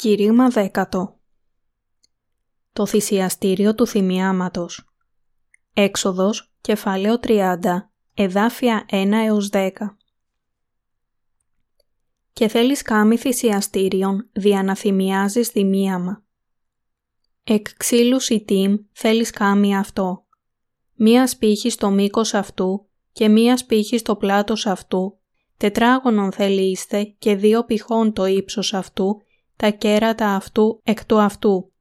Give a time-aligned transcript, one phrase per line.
[0.00, 1.18] Κηρύγμα δέκατο
[2.72, 4.94] Το θυσιαστήριο του θυμιάματος
[5.72, 7.58] Έξοδος, κεφάλαιο 30,
[8.14, 9.70] εδάφια 1 έως 10
[12.32, 16.24] Και θέλεις κάμι θυσιαστήριον, δια να θυμιάζεις θυμίαμα.
[17.44, 20.26] Εκ ξύλου σιτήμ θέλεις κάμι αυτό.
[20.94, 25.18] Μία σπίχη στο μήκος αυτού και μία σπίχη στο πλάτος αυτού
[25.56, 29.22] τετράγωνον θέλει είστε και δύο πηχών το ύψος αυτού,
[29.58, 31.72] τα κέρατα αυτού εκ του αυτού.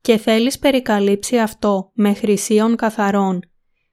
[0.00, 3.40] Και θέλεις περικαλύψει αυτό με χρυσίων καθαρών,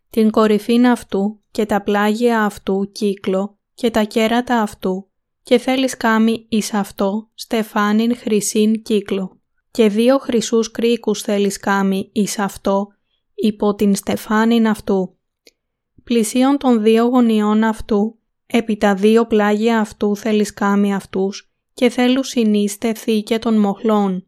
[0.10, 5.10] την κορυφήν αυτού και τα πλάγια αυτού κύκλο και τα κέρατα αυτού
[5.44, 9.40] και θέλεις κάμει εις αυτό στεφάνιν χρυσήν κύκλο.
[9.72, 12.88] Και δύο χρυσούς κρίκους θέλεις κάμει εις αυτό
[13.34, 15.18] υπό την στεφάνιν αυτού.
[16.04, 18.16] Πλησίον των δύο γωνιών αυτού
[18.54, 21.51] Επί τα δύο πλάγια αυτού θέλεις κάμει αυτούς
[21.82, 24.28] και θέλουν συνείστε θήκε των μοχλών,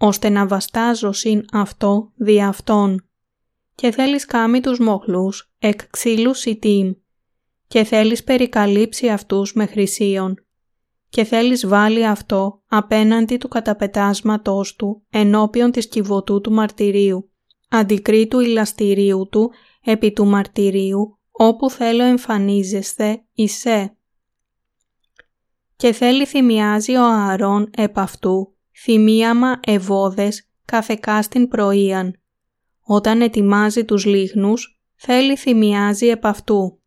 [0.00, 3.08] ώστε να βαστάζω συν αυτό δι' αυτόν.
[3.74, 6.92] Και θέλεις κάμει τους μοχλούς εκ ξύλου σιτήμ
[7.66, 10.34] και θέλεις περικαλύψει αυτούς με χρυσίων
[11.08, 17.30] και θέλεις βάλει αυτό απέναντι του καταπετάσματός του ενώπιον της κυβωτού του μαρτυρίου,
[17.68, 19.50] αντικρίτου ηλαστηρίου του
[19.84, 23.95] επί του μαρτυρίου όπου θέλω εμφανίζεστε εισέ.
[25.76, 32.20] Και θέλει θυμιάζει ο Ααρών επ' αυτού, θυμίαμα ευώδες καθεκά στην πρωίαν.
[32.80, 36.80] Όταν ετοιμάζει τους λίγνους, θέλει θυμιάζει επ' αυτού.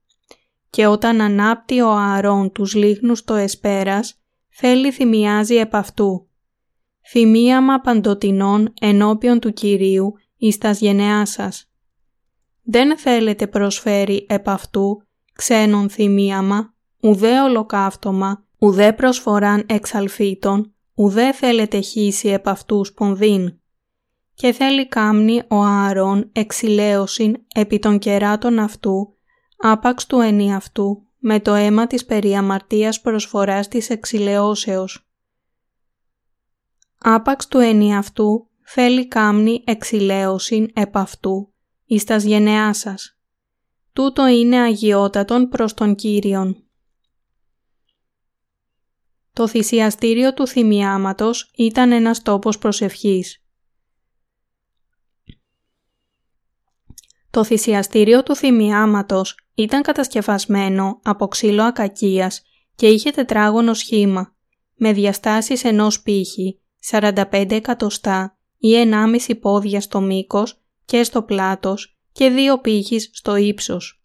[0.70, 6.28] Και όταν ανάπτει ο Ααρών τους λίγνους το εσπέρας, θέλει θυμιάζει επ' αυτού.
[7.10, 11.70] Θυμίαμα παντοτινών ενώπιον του Κυρίου εις τας γενεά σας
[12.72, 22.30] δεν θέλετε προσφέρει επ' αυτού ξένον θυμίαμα, ουδέ ολοκαύτωμα, ουδέ προσφοράν εξαλφίτων, ουδέ θέλετε χύσει
[22.30, 23.60] επ' αυτούς σπονδύν.
[24.34, 29.18] Και θέλει κάμνη ο Ααρών εξηλαίωσιν επί των κεράτων αυτού,
[29.58, 30.20] άπαξ του
[30.56, 35.10] αυτού, με το αίμα της περιαμαρτίας προσφοράς της εξηλαιώσεως.
[36.98, 37.60] Άπαξ του
[37.98, 41.54] αυτού θέλει κάμνη εξηλαίωσιν επ' αυτού,
[41.86, 43.20] εις τας γενεάς σας.
[43.94, 46.69] Τούτο είναι αγιότατον προς τον Κύριον.
[49.40, 53.44] Το θυσιαστήριο του θυμιάματος ήταν ένας τόπος προσευχής.
[57.30, 62.42] Το θυσιαστήριο του θυμιάματος ήταν κατασκευασμένο από ξύλο ακακίας
[62.76, 64.36] και είχε τετράγωνο σχήμα,
[64.76, 72.30] με διαστάσεις ενός πύχη, 45 εκατοστά ή 1,5 πόδια στο μήκος και στο πλάτος και
[72.30, 74.04] δύο πύχης στο ύψος.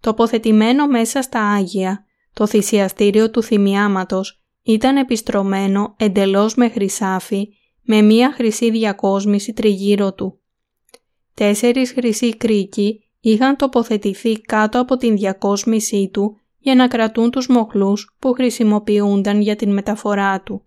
[0.00, 7.48] Τοποθετημένο μέσα στα Άγια, το θυσιαστήριο του θυμιάματος ήταν επιστρωμένο εντελώς με χρυσάφι
[7.82, 10.38] με μία χρυσή διακόσμηση τριγύρω του.
[11.34, 18.16] Τέσσερις χρυσοί κρίκοι είχαν τοποθετηθεί κάτω από την διακόσμησή του για να κρατούν τους μοχλούς
[18.18, 20.66] που χρησιμοποιούνταν για την μεταφορά του.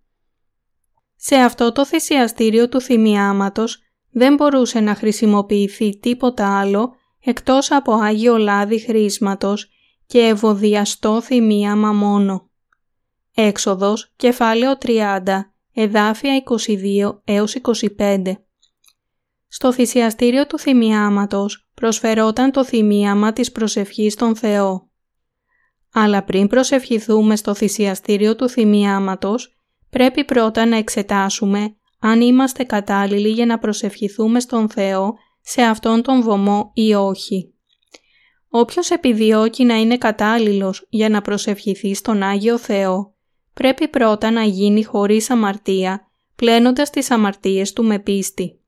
[1.16, 3.82] Σε αυτό το θυσιαστήριο του θυμιάματος
[4.12, 9.70] δεν μπορούσε να χρησιμοποιηθεί τίποτα άλλο εκτός από Άγιο Λάδι χρήσματος
[10.06, 12.47] και ευωδιαστό θυμίαμα μόνο.
[13.40, 17.56] Έξοδος, κεφάλαιο 30, εδάφια 22 έως
[17.98, 18.22] 25.
[19.48, 24.90] Στο θυσιαστήριο του θυμιάματος προσφερόταν το θυμίαμα της προσευχής στον Θεό.
[25.94, 29.58] Αλλά πριν προσευχηθούμε στο θυσιαστήριο του θυμιάματος,
[29.90, 36.22] πρέπει πρώτα να εξετάσουμε αν είμαστε κατάλληλοι για να προσευχηθούμε στον Θεό σε αυτόν τον
[36.22, 37.54] βωμό ή όχι.
[38.50, 43.17] Όποιος επιδιώκει να είναι κατάλληλος για να προσευχηθεί στον Άγιο Θεό,
[43.58, 48.60] πρέπει πρώτα να γίνει χωρίς αμαρτία, πλένοντας τις αμαρτίες του με πίστη.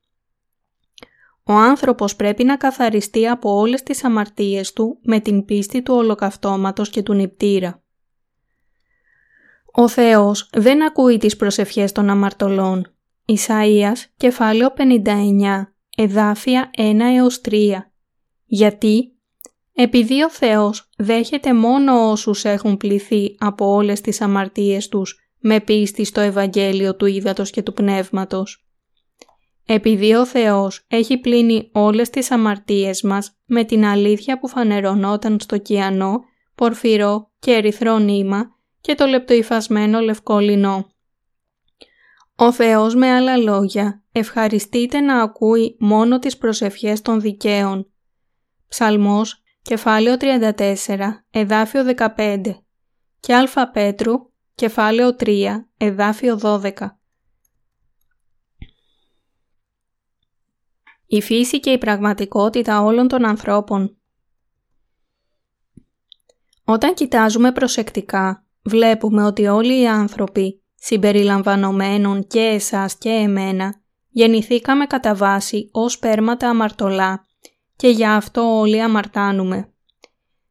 [1.44, 6.90] Ο άνθρωπος πρέπει να καθαριστεί από όλες τις αμαρτίες του με την πίστη του ολοκαυτώματος
[6.90, 7.84] και του νηπτήρα.
[9.72, 12.96] Ο Θεός δεν ακούει τις προσευχές των αμαρτωλών,
[13.26, 17.92] Ισαΐας, κεφάλαιο 59, εδάφια 1 έως 3.
[18.46, 19.19] Γιατί;
[19.82, 26.04] Επειδή ο Θεός δέχεται μόνο όσους έχουν πληθεί από όλες τις αμαρτίες τους με πίστη
[26.04, 28.68] στο Ευαγγέλιο του Ήδατος και του Πνεύματος.
[29.66, 35.58] Επειδή ο Θεός έχει πλύνει όλες τις αμαρτίες μας με την αλήθεια που φανερωνόταν στο
[35.58, 36.20] κιανό,
[36.56, 40.90] πορφυρό και ερυθρό νήμα και το λεπτοϊφασμένο λευκό λινό.
[42.36, 47.92] Ο Θεός με άλλα λόγια ευχαριστείται να ακούει μόνο τις προσευχές των δικαίων.
[48.68, 51.00] Ψαλμός, κεφάλαιο 34,
[51.30, 51.84] εδάφιο
[52.16, 52.42] 15
[53.20, 54.14] και Α Πέτρου,
[54.56, 55.46] κεφάλαιο 3,
[55.78, 56.72] εδάφιο 12.
[61.06, 63.98] Η φύση και η πραγματικότητα όλων των ανθρώπων
[66.64, 75.16] Όταν κοιτάζουμε προσεκτικά, βλέπουμε ότι όλοι οι άνθρωποι, συμπεριλαμβανομένων και εσάς και εμένα, γεννηθήκαμε κατά
[75.16, 77.28] βάση ως πέρματα αμαρτωλά
[77.80, 79.74] και για αυτό όλοι αμαρτάνουμε.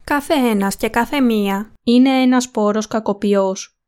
[0.05, 3.79] Κάθε ένας και κάθε μία είναι ένας σπόρος κακοποιός.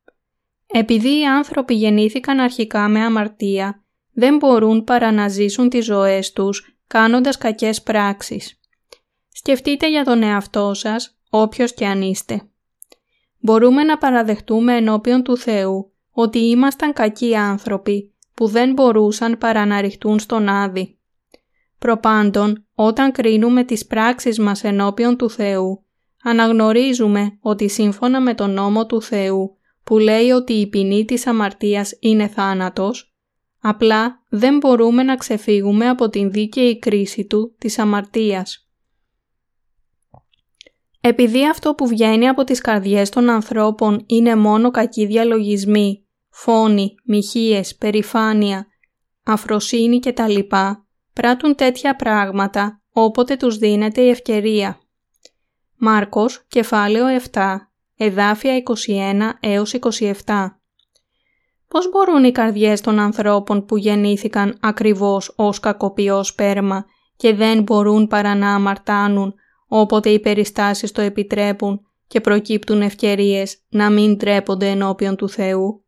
[0.67, 3.83] Επειδή οι άνθρωποι γεννήθηκαν αρχικά με αμαρτία,
[4.13, 8.59] δεν μπορούν παρά να ζήσουν τις ζωές τους κάνοντας κακές πράξεις.
[9.29, 12.49] Σκεφτείτε για τον εαυτό σας, όποιος και αν είστε.
[13.39, 19.81] Μπορούμε να παραδεχτούμε ενώπιον του Θεού ότι ήμασταν κακοί άνθρωποι που δεν μπορούσαν παρά να
[19.81, 20.95] ρηχτούν στον Άδη.
[21.81, 25.85] Προπάντων, όταν κρίνουμε τις πράξεις μας ενώπιον του Θεού,
[26.23, 31.97] αναγνωρίζουμε ότι σύμφωνα με τον νόμο του Θεού που λέει ότι η ποινή της αμαρτίας
[31.99, 33.15] είναι θάνατος,
[33.61, 38.69] απλά δεν μπορούμε να ξεφύγουμε από την δίκαιη κρίση του της αμαρτίας.
[41.01, 47.75] Επειδή αυτό που βγαίνει από τις καρδιές των ανθρώπων είναι μόνο κακοί διαλογισμοί, φόνοι, μοιχείες,
[47.75, 48.67] περηφάνεια,
[49.23, 50.39] αφροσύνη κτλ.
[51.13, 54.79] Πράττουν τέτοια πράγματα όποτε τους δίνεται η ευκαιρία.
[55.77, 57.57] Μάρκος, κεφάλαιο 7,
[57.97, 59.73] εδάφια 21 έως
[60.25, 60.47] 27
[61.71, 66.85] Πώς μπορούν οι καρδιές των ανθρώπων που γεννήθηκαν ακριβώς ως κακοποιό σπέρμα
[67.15, 69.33] και δεν μπορούν παρά να αμαρτάνουν
[69.67, 75.85] όποτε οι περιστάσεις το επιτρέπουν και προκύπτουν ευκαιρίες να μην τρέπονται ενώπιον του Θεού;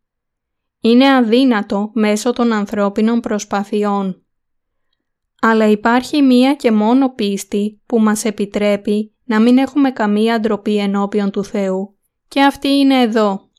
[0.81, 4.23] Είναι αδύνατο μέσω των ανθρώπινων προσπαθειών.
[5.45, 11.31] Αλλά υπάρχει μία και μόνο πίστη που μας επιτρέπει να μην έχουμε καμία ντροπή ενώπιον
[11.31, 11.98] του Θεού
[12.28, 13.50] και αυτή είναι εδώ.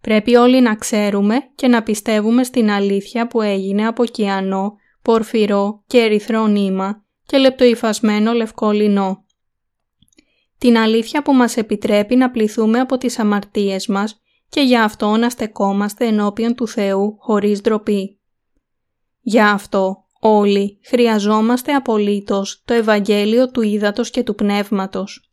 [0.00, 5.98] Πρέπει όλοι να ξέρουμε και να πιστεύουμε στην αλήθεια που έγινε από κιανό, πορφυρό και
[5.98, 9.24] ερυθρό νήμα και λεπτοϊφασμένο λευκό λινό.
[10.58, 15.30] Την αλήθεια που μας επιτρέπει να πληθούμε από τις αμαρτίες μας και για αυτό να
[15.30, 18.20] στεκόμαστε ενώπιον του Θεού χωρίς ντροπή.
[19.20, 25.32] Για αυτό όλοι χρειαζόμαστε απολύτως το Ευαγγέλιο του Ήδατος και του Πνεύματος.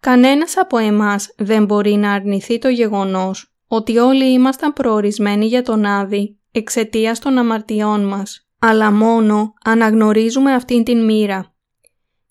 [0.00, 5.84] Κανένας από εμάς δεν μπορεί να αρνηθεί το γεγονός ότι όλοι ήμασταν προορισμένοι για τον
[5.84, 11.54] Άδη εξαιτίας των αμαρτιών μας αλλά μόνο αναγνωρίζουμε αυτήν την μοίρα.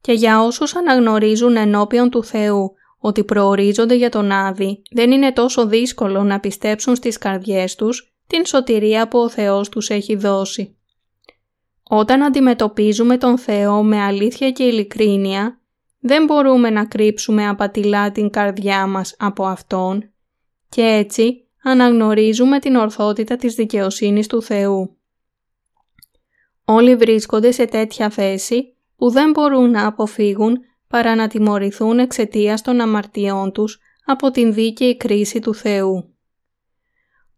[0.02, 5.68] Και για όσους αναγνωρίζουν ενώπιον του Θεού ότι προορίζονται για τον Άδη, δεν είναι τόσο
[5.68, 10.78] δύσκολο να πιστέψουν στις καρδιές τους την σωτηρία που ο Θεός τους έχει δώσει.
[11.94, 15.62] Όταν αντιμετωπίζουμε τον Θεό με αλήθεια και ειλικρίνεια,
[16.00, 20.12] δεν μπορούμε να κρύψουμε απατηλά την καρδιά μας από Αυτόν
[20.70, 24.98] και έτσι αναγνωρίζουμε την ορθότητα της δικαιοσύνης του Θεού.
[26.66, 32.82] Όλοι βρίσκονται σε τέτοια θέση που δεν μπορούν να αποφύγουν παρά να τιμωρηθούν εξαιτίας των
[32.82, 36.11] αμαρτιών τους από την δίκαιη κρίση του Θεού.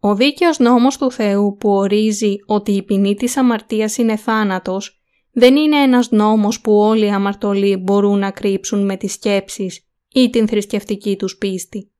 [0.06, 5.02] Ο δίκαιος νόμος του Θεού που ορίζει ότι η ποινή της αμαρτίας είναι θάνατος
[5.32, 10.30] δεν είναι ένας νόμος που όλοι οι αμαρτωλοί μπορούν να κρύψουν με τις σκέψεις ή
[10.30, 11.92] την θρησκευτική τους πίστη.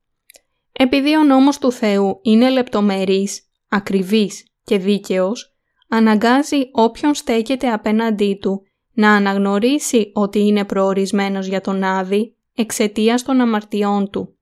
[0.72, 5.56] Επειδή ο νόμος του Θεού είναι λεπτομερής, ακριβής και δίκαιος,
[5.90, 8.62] αναγκάζει όποιον στέκεται απέναντί του
[8.94, 14.38] να αναγνωρίσει ότι είναι προορισμένος για τον Άδη εξαιτίας των αμαρτιών του.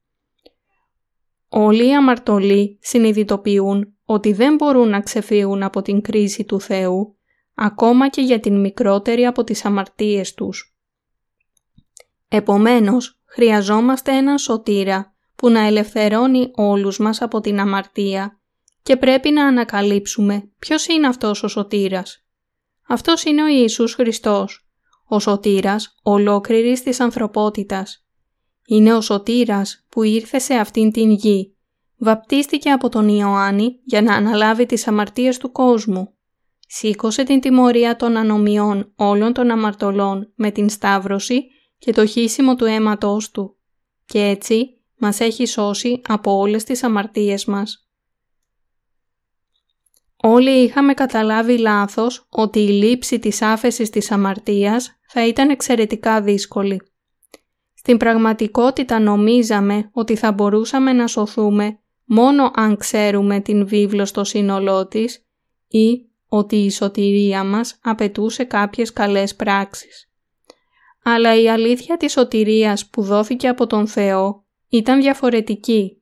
[1.54, 7.18] Όλοι οι αμαρτωλοί συνειδητοποιούν ότι δεν μπορούν να ξεφύγουν από την κρίση του Θεού,
[7.56, 10.76] ακόμα και για την μικρότερη από τις αμαρτίες τους.
[12.28, 18.40] Επομένως, χρειαζόμαστε έναν σωτήρα που να ελευθερώνει όλους μας από την αμαρτία
[18.84, 22.26] και πρέπει να ανακαλύψουμε ποιος είναι αυτός ο σωτήρας.
[22.88, 24.68] Αυτός είναι ο Ιησούς Χριστός,
[25.08, 28.06] ο σωτήρας ολόκληρης της ανθρωπότητας.
[28.68, 31.56] Είναι ο σωτήρας που ήρθε σε αυτήν την γη.
[31.98, 36.14] Βαπτίστηκε από τον Ιωάννη για να αναλάβει τις αμαρτίες του κόσμου.
[36.68, 41.44] Σήκωσε την τιμωρία των ανομιών όλων των αμαρτωλών με την σταύρωση
[41.78, 43.58] και το χύσιμο του αίματός του.
[44.06, 47.86] Και έτσι μας έχει σώσει από όλες τις αμαρτίες μας.
[50.24, 56.91] Όλοι είχαμε καταλάβει λάθος ότι η λήψη της άφεσης της αμαρτίας θα ήταν εξαιρετικά δύσκολη.
[57.84, 64.88] Στην πραγματικότητα νομίζαμε ότι θα μπορούσαμε να σωθούμε μόνο αν ξέρουμε την βίβλο στο σύνολό
[64.88, 65.26] της
[65.68, 70.12] ή ότι η σωτηρία μας απαιτούσε κάποιες καλές πράξεις.
[71.04, 76.02] Αλλά η αλήθεια της σωτηρίας που δόθηκε από τον Θεό ήταν διαφορετική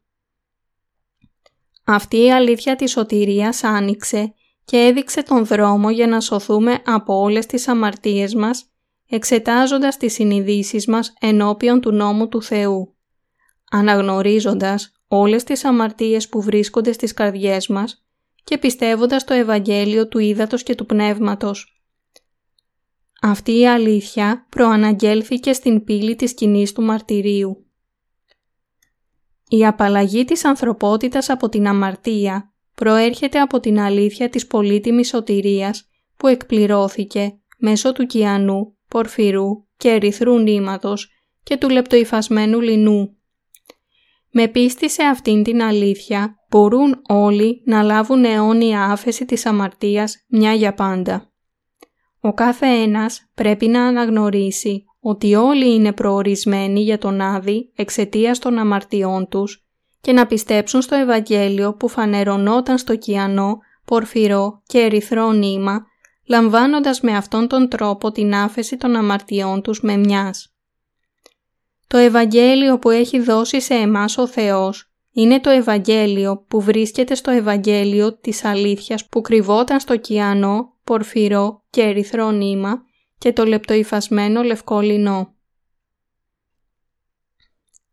[1.91, 4.33] αυτή η αλήθεια της σωτηρίας άνοιξε
[4.65, 8.65] και έδειξε τον δρόμο για να σωθούμε από όλες τις αμαρτίες μας,
[9.09, 12.95] εξετάζοντας τις συνειδήσεις μας ενώπιον του νόμου του Θεού,
[13.71, 18.05] αναγνωρίζοντας όλες τις αμαρτίες που βρίσκονται στις καρδιές μας
[18.43, 21.81] και πιστεύοντας το Ευαγγέλιο του Ήδατος και του Πνεύματος.
[23.21, 27.65] Αυτή η αλήθεια προαναγγέλθηκε στην πύλη της κοινή του μαρτυρίου.
[29.49, 36.27] Η απαλλαγή της ανθρωπότητας από την αμαρτία προέρχεται από την αλήθεια της πολύτιμης σωτηρίας που
[36.27, 41.09] εκπληρώθηκε μέσω του κιανού, πορφυρού και ερυθρού νήματος
[41.43, 43.17] και του λεπτοϊφασμένου λινού.
[44.31, 50.53] Με πίστη σε αυτήν την αλήθεια μπορούν όλοι να λάβουν αιώνια άφεση της αμαρτίας μια
[50.53, 51.31] για πάντα.
[52.19, 58.57] Ο κάθε ένας πρέπει να αναγνωρίσει ότι όλοι είναι προορισμένοι για τον Άδη εξαιτίας των
[58.57, 59.65] αμαρτιών τους
[60.01, 65.85] και να πιστέψουν στο Ευαγγέλιο που φανερωνόταν στο κιανό, πορφυρό και ερυθρό νήμα,
[66.29, 70.53] λαμβάνοντας με αυτόν τον τρόπο την άφεση των αμαρτιών τους με μιας.
[71.87, 77.31] Το Ευαγγέλιο που έχει δώσει σε εμάς ο Θεός είναι το Ευαγγέλιο που βρίσκεται στο
[77.31, 82.81] Ευαγγέλιο της αλήθειας που κρυβόταν στο κιανό, πορφυρό και ερυθρό νήμα
[83.17, 85.33] και το λεπτοϊφασμένο λευκό λινό.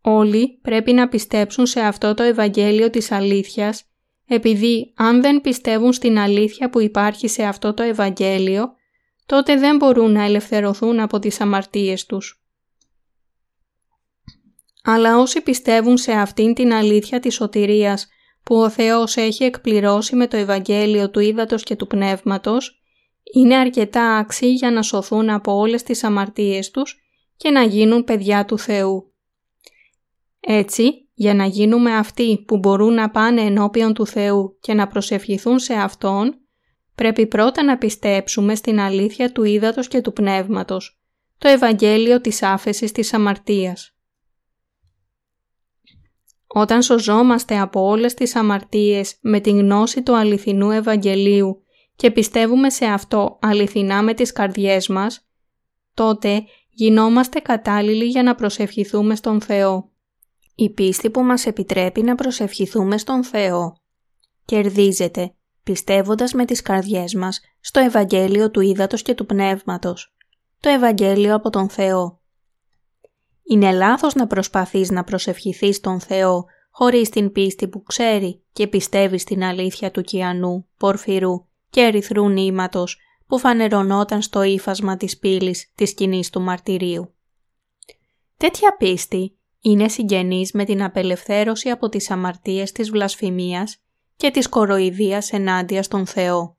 [0.00, 3.84] Όλοι πρέπει να πιστέψουν σε αυτό το Ευαγγέλιο της αλήθειας,
[4.26, 8.74] επειδή αν δεν πιστεύουν στην αλήθεια που υπάρχει σε αυτό το Ευαγγέλιο,
[9.26, 12.40] τότε δεν μπορούν να ελευθερωθούν από τις αμαρτίες τους.
[14.82, 18.08] Αλλά όσοι πιστεύουν σε αυτήν την αλήθεια της σωτηρίας
[18.42, 22.80] που ο Θεός έχει εκπληρώσει με το Ευαγγέλιο του Ήδατος και του Πνεύματος,
[23.34, 26.96] είναι αρκετά άξιοι για να σωθούν από όλες τις αμαρτίες τους
[27.36, 29.12] και να γίνουν παιδιά του Θεού.
[30.40, 35.58] Έτσι, για να γίνουμε αυτοί που μπορούν να πάνε ενώπιον του Θεού και να προσευχηθούν
[35.58, 36.40] σε Αυτόν,
[36.94, 41.00] πρέπει πρώτα να πιστέψουμε στην αλήθεια του ύδατος και του πνεύματος,
[41.38, 43.96] το Ευαγγέλιο της άφεσης της αμαρτίας.
[46.46, 51.62] Όταν σωζόμαστε από όλες τις αμαρτίες με την γνώση του αληθινού Ευαγγελίου
[51.96, 55.28] και πιστεύουμε σε αυτό αληθινά με τις καρδιές μας,
[55.94, 59.90] τότε γινόμαστε κατάλληλοι για να προσευχηθούμε στον Θεό.
[60.58, 63.80] Η πίστη που μας επιτρέπει να προσευχηθούμε στον Θεό
[64.44, 70.14] κερδίζεται πιστεύοντας με τις καρδιές μας στο Ευαγγέλιο του Ήδατος και του Πνεύματος,
[70.60, 72.20] το Ευαγγέλιο από τον Θεό.
[73.42, 79.18] Είναι λάθος να προσπαθείς να προσευχηθείς τον Θεό χωρίς την πίστη που ξέρει και πιστεύει
[79.18, 85.94] στην αλήθεια του κιανού, πορφυρού και ερυθρού νήματος που φανερωνόταν στο ύφασμα της πύλης της
[85.94, 87.14] κοινή του μαρτυρίου.
[88.36, 89.35] Τέτοια πίστη
[89.70, 93.76] είναι συγγενής με την απελευθέρωση από τις αμαρτίες της βλασφημίας
[94.16, 96.56] και της κοροϊδίας ενάντια στον Θεό.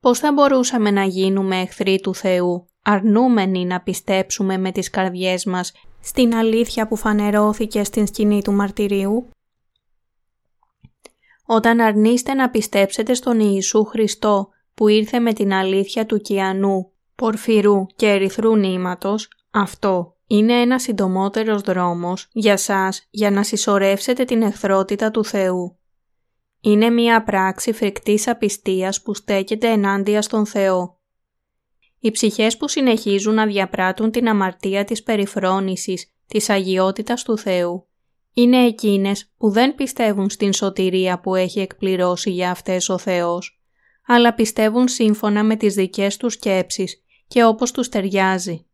[0.00, 5.72] Πώς θα μπορούσαμε να γίνουμε εχθροί του Θεού, αρνούμενοι να πιστέψουμε με τις καρδιές μας
[6.00, 9.28] στην αλήθεια που φανερώθηκε στην σκηνή του μαρτυρίου;
[11.46, 17.86] Όταν αρνείστε να πιστέψετε στον Ιησού Χριστό που ήρθε με την αλήθεια του κιανού, πορφυρού
[17.86, 25.10] και ερυθρού νήματος, αυτό είναι ένας συντομότερος δρόμος για σας για να συσσωρεύσετε την εχθρότητα
[25.10, 25.78] του Θεού.
[26.60, 31.00] Είναι μια πράξη φρικτής απιστίας που στέκεται ενάντια στον Θεό.
[32.00, 37.86] Οι ψυχές που συνεχίζουν να διαπράττουν την αμαρτία της περιφρόνησης, της αγιότητας του Θεού,
[38.32, 43.60] είναι εκείνες που δεν πιστεύουν στην σωτηρία που έχει εκπληρώσει για αυτές ο Θεός,
[44.06, 48.67] αλλά πιστεύουν σύμφωνα με τις δικές τους σκέψεις και όπως τους ταιριάζει.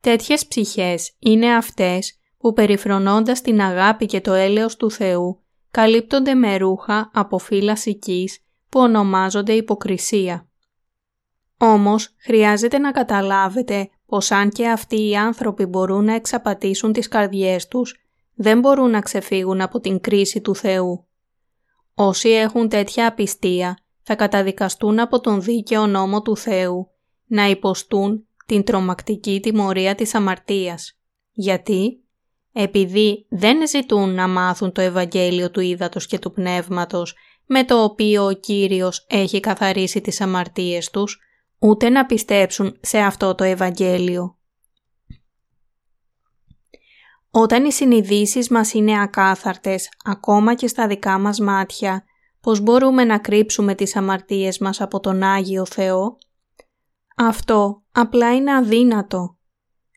[0.00, 6.56] Τέτοιες ψυχές είναι αυτές που περιφρονώντας την αγάπη και το έλεος του Θεού καλύπτονται με
[6.56, 8.38] ρούχα από φύλλα σικής
[8.68, 10.48] που ονομάζονται υποκρισία.
[11.58, 17.68] Όμως χρειάζεται να καταλάβετε πως αν και αυτοί οι άνθρωποι μπορούν να εξαπατήσουν τις καρδιές
[17.68, 17.96] τους,
[18.34, 21.06] δεν μπορούν να ξεφύγουν από την κρίση του Θεού.
[21.94, 26.90] Όσοι έχουν τέτοια απιστία θα καταδικαστούν από τον δίκαιο νόμο του Θεού
[27.26, 31.00] να υποστούν την τρομακτική τιμωρία της αμαρτίας.
[31.32, 32.02] Γιατί;
[32.52, 37.14] Επειδή δεν ζητούν να μάθουν το Ευαγγέλιο του Ήδατος και του Πνεύματος
[37.46, 41.18] με το οποίο ο Κύριος έχει καθαρίσει τις αμαρτίες τους,
[41.58, 44.38] ούτε να πιστέψουν σε αυτό το Ευαγγέλιο.
[47.30, 52.04] Όταν οι συνειδήσεις μας είναι ακάθαρτες, ακόμα και στα δικά μας μάτια,
[52.40, 56.18] πώς μπορούμε να κρύψουμε τις αμαρτίες μας από τον Άγιο Θεό;
[57.20, 59.36] Αυτό απλά είναι αδύνατο.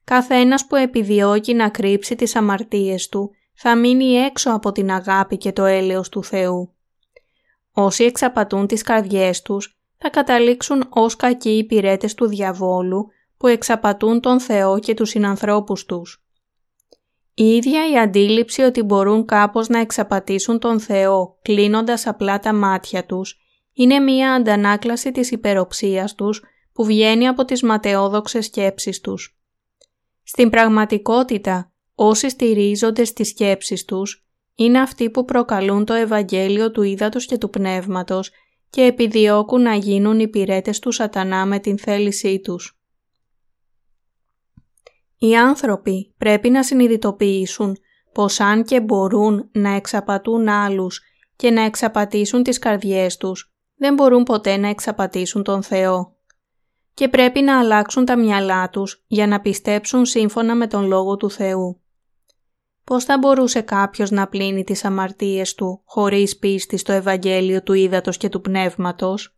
[0.04, 5.38] Κάθε ένας που επιδιώκει να κρύψει τις αμαρτίες του θα μείνει έξω από την αγάπη
[5.38, 6.74] και το έλεος του Θεού.
[7.72, 14.40] όσοι εξαπατούν τις καρδιές τους θα καταλήξουν ως κακοί υπηρέτες του διαβόλου που εξαπατούν τον
[14.40, 16.25] Θεό και τους συνανθρώπους τους.
[17.34, 23.06] Η ίδια η αντίληψη ότι μπορούν κάπως να εξαπατήσουν τον Θεό κλείνοντας απλά τα μάτια
[23.06, 23.40] τους
[23.74, 29.40] είναι μία αντανάκλαση της υπεροψίας τους που βγαίνει από τις ματαιόδοξες σκέψεις τους.
[30.24, 34.25] Στην πραγματικότητα, όσοι στηρίζονται στις σκέψεις τους,
[34.56, 38.32] είναι αυτοί που προκαλούν το Ευαγγέλιο του Ήδατος και του Πνεύματος
[38.70, 42.80] και επιδιώκουν να γίνουν υπηρέτες του σατανά με την θέλησή τους.
[45.18, 47.78] Οι άνθρωποι πρέπει να συνειδητοποιήσουν
[48.13, 51.01] πως αν και μπορούν να εξαπατούν άλλους
[51.36, 56.16] και να εξαπατήσουν τις καρδιές τους, δεν μπορούν ποτέ να εξαπατήσουν τον Θεό.
[57.01, 61.31] Και πρέπει να αλλάξουν τα μυαλά τους για να πιστέψουν σύμφωνα με τον Λόγο του
[61.31, 61.81] Θεού.
[62.84, 68.17] Πώς θα μπορούσε κάποιος να πλύνει τις αμαρτίες του χωρίς πίστη στο Ευαγγέλιο του Ήδατος
[68.17, 69.38] και του Πνεύματος;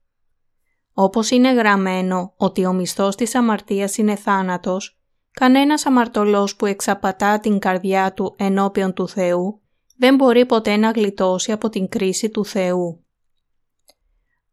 [0.94, 5.00] Όπως είναι γραμμένο ότι ο μισθός της αμαρτίας είναι θάνατος,
[5.32, 9.62] κανένας αμαρτωλός που εξαπατά την καρδιά του ενώπιον του Θεού
[9.98, 13.06] δεν μπορεί ποτέ να γλιτώσει από την κρίση του Θεού.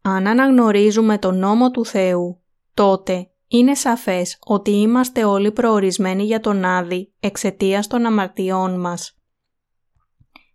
[0.01, 2.40] Αν αναγνωρίζουμε τον νόμο του Θεού,
[2.81, 9.17] τότε είναι σαφές ότι είμαστε όλοι προορισμένοι για τον Άδη εξαιτίας των αμαρτιών μας.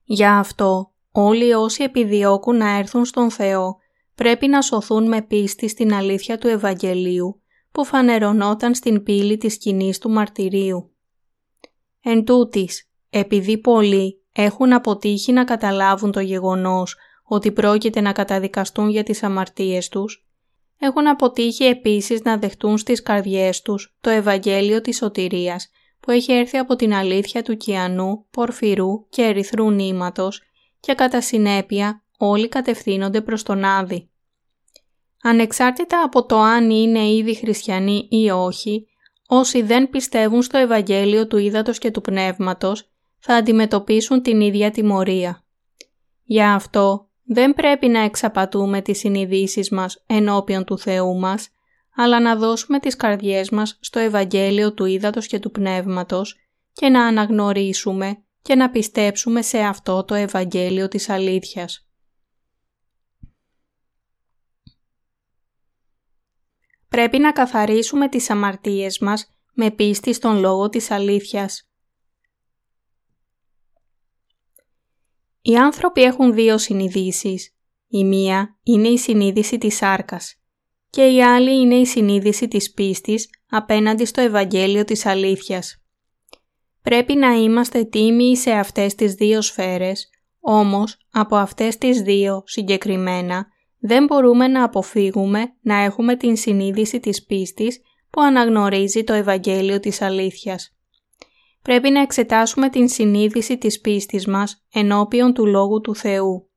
[0.05, 3.77] Γι' αυτό όλοι όσοι επιδιώκουν να έρθουν στον Θεό
[4.15, 7.43] πρέπει να σωθούν με πίστη στην αλήθεια του Ευαγγελίου
[7.73, 10.95] που φανερωνόταν στην πύλη της σκηνής του μαρτυρίου.
[12.01, 19.03] Εν τούτης, επειδή πολλοί έχουν αποτύχει να καταλάβουν το γεγονός ότι πρόκειται να καταδικαστούν για
[19.03, 20.26] τις αμαρτίες τους,
[20.79, 26.57] έχουν αποτύχει επίσης να δεχτούν στις καρδιές τους το Ευαγγέλιο της σωτηρίας που έχει έρθει
[26.57, 30.43] από την αλήθεια του κιανού, πορφυρού και ερυθρού νήματος
[30.81, 34.11] και κατά συνέπεια όλοι κατευθύνονται προς τον Άδη.
[35.23, 38.87] Ανεξάρτητα από το αν είναι ήδη χριστιανοί ή όχι,
[39.27, 45.45] όσοι δεν πιστεύουν στο Ευαγγέλιο του Ήδατος και του Πνεύματος θα αντιμετωπίσουν την ίδια τιμωρία.
[46.23, 51.49] Γι' αυτό δεν πρέπει να εξαπατούμε τις συνειδήσεις μας ενώπιον του Θεού μας,
[51.95, 56.37] αλλά να δώσουμε τις καρδιές μας στο Ευαγγέλιο του Ήδατος και του Πνεύματος
[56.73, 61.89] και να αναγνωρίσουμε και να πιστέψουμε σε αυτό το Ευαγγέλιο της αλήθειας.
[66.89, 71.71] Πρέπει να καθαρίσουμε τις αμαρτίες μας με πίστη στον λόγο της αλήθειας.
[75.49, 77.55] Οι άνθρωποι έχουν δύο συνειδήσεις.
[77.89, 80.35] Η μία είναι η συνείδηση της σάρκας
[80.91, 85.83] και η άλλη είναι η συνείδηση της πίστης απέναντι στο Ευαγγέλιο της αλήθειας.
[86.83, 90.09] Πρέπει να είμαστε τίμοι σε αυτές τις δύο σφαίρες,
[90.41, 93.47] όμως από αυτές τις δύο συγκεκριμένα
[93.79, 97.81] δεν μπορούμε να αποφύγουμε να έχουμε την συνείδηση της πίστης
[98.11, 100.76] που αναγνωρίζει το Ευαγγέλιο της αλήθειας
[101.67, 106.51] πρέπει να εξετάσουμε την συνείδηση της πίστης μας ενώπιον του Λόγου του Θεού.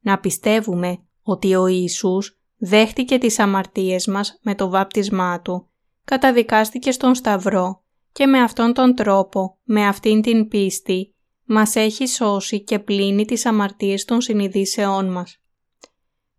[0.00, 5.68] Να πιστεύουμε ότι ο Ιησούς δέχτηκε τις αμαρτίες μας με το βάπτισμά Του,
[6.04, 7.82] καταδικάστηκε στον Σταυρό
[8.12, 13.46] και με αυτόν τον τρόπο, με αυτήν την πίστη, μας έχει σώσει και πλύνει τις
[13.46, 15.40] αμαρτίες των συνειδήσεών μας.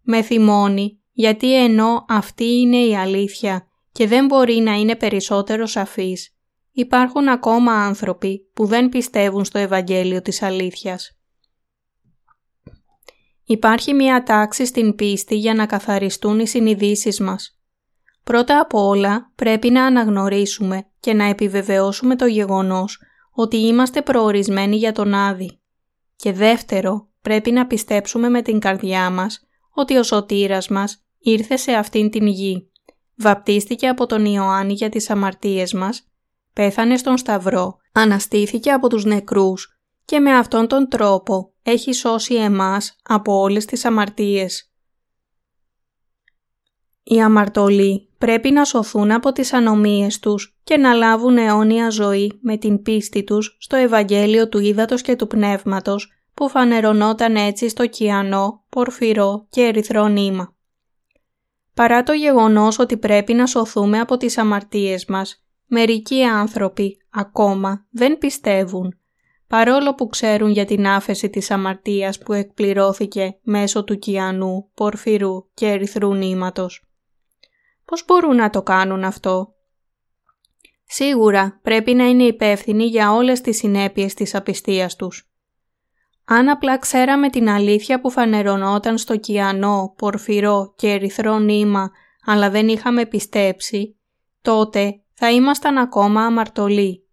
[0.02, 6.37] Με θυμώνει γιατί ενώ αυτή είναι η αλήθεια και δεν μπορεί να είναι περισσότερο σαφής,
[6.80, 11.18] υπάρχουν ακόμα άνθρωποι που δεν πιστεύουν στο Ευαγγέλιο της αλήθειας.
[13.44, 17.60] Υπάρχει μια τάξη στην πίστη για να καθαριστούν οι συνειδήσεις μας.
[18.24, 24.92] Πρώτα απ' όλα πρέπει να αναγνωρίσουμε και να επιβεβαιώσουμε το γεγονός ότι είμαστε προορισμένοι για
[24.92, 25.60] τον Άδη.
[26.16, 31.72] Και δεύτερο, πρέπει να πιστέψουμε με την καρδιά μας ότι ο σωτήρας μας ήρθε σε
[31.72, 32.72] αυτήν την γη.
[33.16, 36.08] Βαπτίστηκε από τον Ιωάννη για τις αμαρτίες μας
[36.58, 42.96] πέθανε στον Σταυρό, αναστήθηκε από τους νεκρούς και με αυτόν τον τρόπο έχει σώσει εμάς
[43.04, 44.72] από όλες τις αμαρτίες.
[47.04, 52.58] Οι αμαρτωλοί πρέπει να σωθούν από τις ανομίες τους και να λάβουν αιώνια ζωή με
[52.58, 58.64] την πίστη τους στο Ευαγγέλιο του Ήδατος και του Πνεύματος που φανερωνόταν έτσι στο κιανό,
[58.70, 60.56] πορφυρό και ερυθρό νήμα.
[61.74, 68.18] Παρά το γεγονός ότι πρέπει να σωθούμε από τις αμαρτίες μας, Μερικοί άνθρωποι ακόμα δεν
[68.18, 69.00] πιστεύουν,
[69.48, 75.68] παρόλο που ξέρουν για την άφεση της αμαρτίας που εκπληρώθηκε μέσω του κιανού, πορφυρού και
[75.68, 76.86] ερυθρού νήματος.
[77.86, 79.56] Πώς μπορούν να το κάνουν αυτό;
[80.90, 85.30] Σίγουρα πρέπει να είναι υπεύθυνοι για όλες τις συνέπειες της απιστίας τους.
[86.26, 91.92] Αν απλά ξέραμε την αλήθεια που φανερωνόταν στο κιανό, πορφυρό και ερυθρό νήμα,
[92.26, 94.00] αλλά δεν είχαμε πιστέψει,
[94.42, 97.08] τότε θα ήμασταν ακόμα αμαρτωλοί.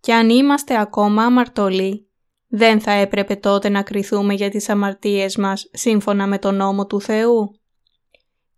[0.00, 2.08] Και αν είμαστε ακόμα αμαρτωλοί,
[2.48, 7.00] δεν θα έπρεπε τότε να κριθούμε για τις αμαρτίες μας σύμφωνα με τον νόμο του
[7.00, 7.50] Θεού.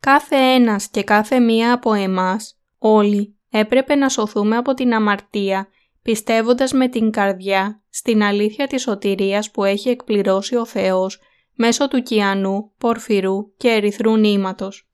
[0.00, 5.68] Κάθε ένας και κάθε μία από εμάς, όλοι, έπρεπε να σωθούμε από την αμαρτία
[6.02, 11.20] πιστεύοντας με την καρδιά στην αλήθεια της σωτηρίας που έχει εκπληρώσει ο Θεός
[11.54, 14.91] μέσω του κιανού, πορφυρού και ερυθρού νήματος.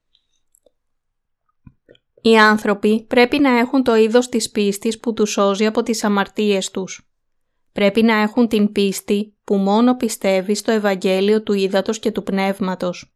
[2.23, 6.71] Οι άνθρωποι πρέπει να έχουν το είδος της πίστης που τους σώζει από τις αμαρτίες
[6.71, 7.11] τους.
[7.73, 13.13] Πρέπει να έχουν την πίστη που μόνο πιστεύει στο Ευαγγέλιο του Ήδατος και του Πνεύματος.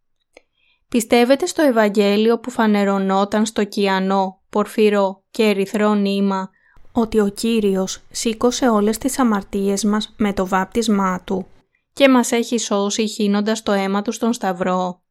[0.89, 6.51] Πιστεύετε στο Ευαγγέλιο που φανερωνόταν στο κιανό, πορφυρό και ερυθρό νήμα
[6.93, 11.47] ότι ο Κύριος σήκωσε όλες τις αμαρτίες μας με το βάπτισμά Του
[11.93, 15.03] και μας έχει σώσει χύνοντας το αίμα Του στον Σταυρό.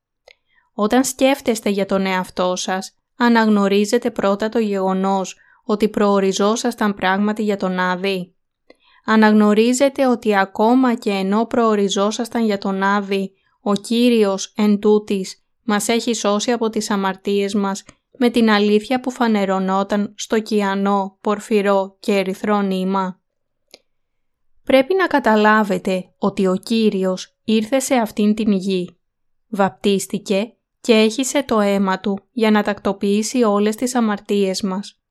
[0.74, 7.80] Όταν σκέφτεστε για τον εαυτό σας, αναγνωρίζετε πρώτα το γεγονός ότι προοριζόσασταν πράγματι για τον
[7.80, 8.36] Άδη.
[9.06, 13.32] Αναγνωρίζετε ότι ακόμα και ενώ προοριζόσασταν για τον Άδη,
[13.62, 17.84] ο Κύριος εν τούτης μας έχει σώσει από τις αμαρτίες μας
[18.18, 23.20] με την αλήθεια που φανερωνόταν στο κιανό, πορφυρό και ερυθρό νήμα.
[24.64, 29.00] Πρέπει να καταλάβετε ότι ο Κύριος ήρθε σε αυτήν την γη,
[29.48, 35.02] βαπτίστηκε και έχισε το αίμα Του για να τακτοποιήσει όλες τις αμαρτίες μας.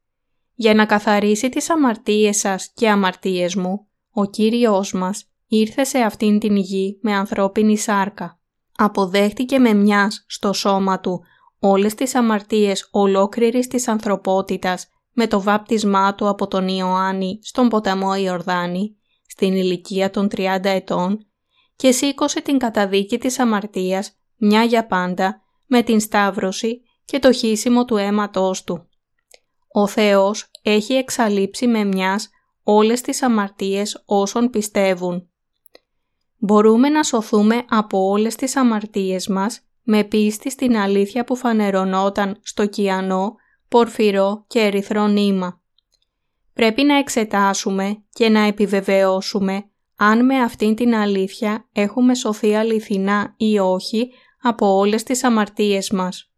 [0.55, 6.39] Για να καθαρίσει τις αμαρτίες σας και αμαρτίες μου, ο Κύριος μας ήρθε σε αυτήν
[6.39, 8.41] την γη με ανθρώπινη σάρκα.
[8.77, 11.21] Αποδέχτηκε με μιας στο σώμα Του
[11.59, 18.15] όλες τις αμαρτίες ολόκληρης της ανθρωπότητας με το βάπτισμά του από τον Ιωάννη στον ποταμό
[18.15, 21.27] Ιορδάνη στην ηλικία των 30 ετών
[21.77, 27.85] και σήκωσε την καταδίκη της αμαρτίας μια για πάντα με την σταύρωση και το χύσιμο
[27.85, 28.89] του αίματός του.
[29.73, 32.29] Ο Θεός έχει εξαλείψει με μιας
[32.63, 35.29] όλες τις αμαρτίες όσων πιστεύουν.
[36.39, 42.67] Μπορούμε να σωθούμε από όλες τις αμαρτίες μας με πίστη στην αλήθεια που φανερωνόταν στο
[42.67, 43.35] κιανό,
[43.69, 45.61] πορφυρό και ερυθρό νήμα.
[46.53, 49.65] Πρέπει να εξετάσουμε και να επιβεβαιώσουμε
[49.97, 56.33] αν με αυτήν την αλήθεια έχουμε σωθεί αληθινά ή όχι από όλες τις αμαρτίες μας.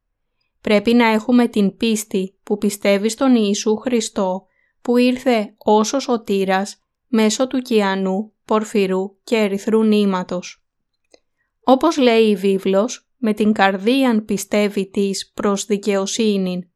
[0.60, 4.46] Πρέπει να έχουμε την πίστη που πιστεύει στον Ιησού Χριστό
[4.82, 10.64] που ήρθε ως ο σωτήρας μέσω του κιανού, πορφυρού και ερυθρού νήματος.
[11.64, 16.68] Όπως λέει η βίβλος, με την καρδίαν πιστεύει της προς δικαιοσύνην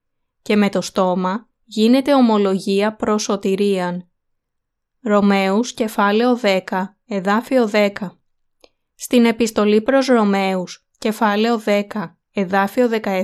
[0.43, 4.09] και με το στόμα γίνεται ομολογία προς σωτηρίαν.
[5.03, 6.61] Ρωμαίους κεφάλαιο 10,
[7.07, 7.91] εδάφιο 10
[8.95, 11.83] Στην επιστολή προς Ρωμαίους, κεφάλαιο 10,
[12.33, 13.23] εδάφιο 17,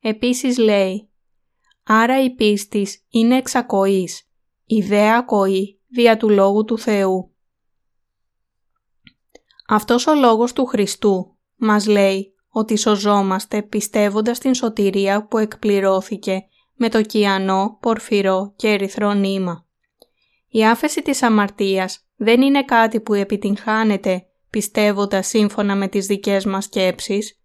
[0.00, 1.10] επίσης λέει
[1.82, 4.30] «Άρα η πίστης είναι εξακοής,
[4.64, 7.32] ιδέα ακοή δια του Λόγου του Θεού».
[9.68, 16.42] Αυτός ο Λόγος του Χριστού μας λέει ότι σωζόμαστε πιστεύοντας την σωτηρία που εκπληρώθηκε
[16.74, 19.66] με το κιανό, πορφυρό και ερυθρό νήμα.
[20.48, 26.64] Η άφεση της αμαρτίας δεν είναι κάτι που επιτυγχάνεται πιστεύοντας σύμφωνα με τις δικές μας
[26.64, 27.40] σκέψεις,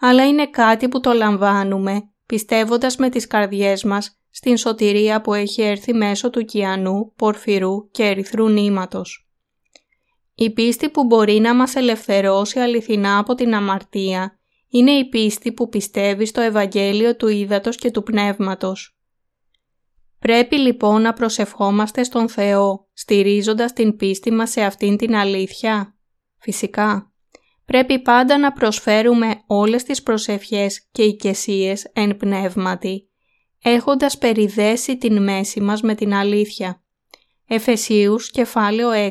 [0.00, 5.62] αλλά είναι κάτι που το λαμβάνουμε πιστεύοντας με τις καρδιές μας στην σωτηρία που έχει
[5.62, 9.30] έρθει μέσω του κιανού, πορφυρού και ερυθρού νήματος.
[10.34, 14.38] Η πίστη που μπορεί να μας ελευθερώσει αληθινά από την αμαρτία
[14.68, 18.96] είναι η πίστη που πιστεύει στο Ευαγγέλιο του Ήδατος και του Πνεύματος.
[20.18, 25.96] Πρέπει λοιπόν να προσευχόμαστε στον Θεό, στηρίζοντας την πίστη μας σε αυτήν την αλήθεια.
[26.42, 27.12] Φυσικά,
[27.64, 33.10] πρέπει πάντα να προσφέρουμε όλες τις προσευχές και οικεσίες εν πνεύματι,
[33.62, 36.82] έχοντας περιδέσει την μέση μας με την αλήθεια.
[37.46, 39.10] Εφεσίους κεφάλαιο 6,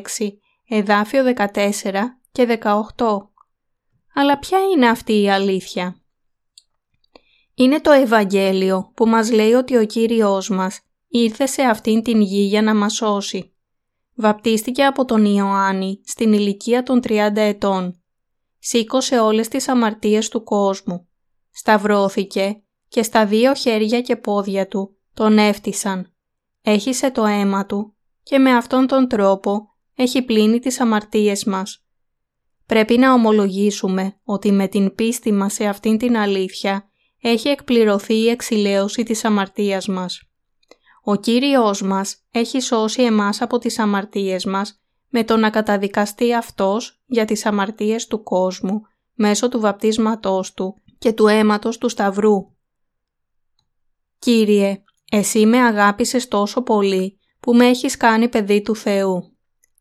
[0.68, 2.58] εδάφιο 14 και
[2.96, 3.32] 18
[4.14, 5.96] αλλά ποια είναι αυτή η αλήθεια;
[7.54, 12.42] Είναι το Ευαγγέλιο που μας λέει ότι ο Κύριος μας ήρθε σε αυτήν την γη
[12.42, 13.51] για να μας σώσει.
[14.14, 18.02] Βαπτίστηκε από τον Ιωάννη στην ηλικία των 30 ετών.
[18.58, 21.08] Σήκωσε όλες τις αμαρτίες του κόσμου.
[21.50, 26.12] Σταυρώθηκε και στα δύο χέρια και πόδια του τον έφτισαν.
[26.62, 31.84] Έχισε το αίμα του και με αυτόν τον τρόπο έχει πλύνει τις αμαρτίες μας.
[32.66, 38.28] Πρέπει να ομολογήσουμε ότι με την πίστη μας σε αυτήν την αλήθεια έχει εκπληρωθεί η
[38.28, 40.31] εξηλαίωση της αμαρτίας μας.
[41.04, 47.02] Ο Κύριος μας έχει σώσει εμάς από τις αμαρτίες μας με το να καταδικαστεί Αυτός
[47.06, 48.82] για τις αμαρτίες του κόσμου
[49.14, 52.50] μέσω του βαπτίσματός Του και του αίματος του Σταυρού.
[54.18, 59.36] Κύριε, Εσύ με αγάπησες τόσο πολύ που με έχεις κάνει παιδί του Θεού.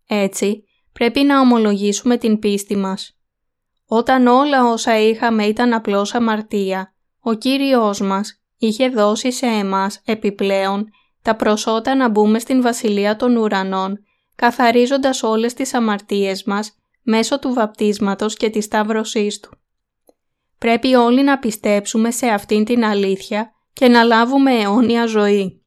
[0.08, 3.20] Έτσι, πρέπει να ομολογήσουμε την πίστη μας.
[3.86, 10.90] Όταν όλα όσα είχαμε ήταν απλώς αμαρτία, ο Κύριος μας είχε δώσει σε εμάς επιπλέον
[11.22, 14.04] τα προσώτα να μπούμε στην Βασιλεία των Ουρανών,
[14.36, 19.50] καθαρίζοντας όλες τις αμαρτίες μας μέσω του βαπτίσματος και της Σταύρωσής Του.
[20.58, 25.64] Πρέπει όλοι να πιστέψουμε σε αυτήν την αλήθεια και να λάβουμε αιώνια ζωή.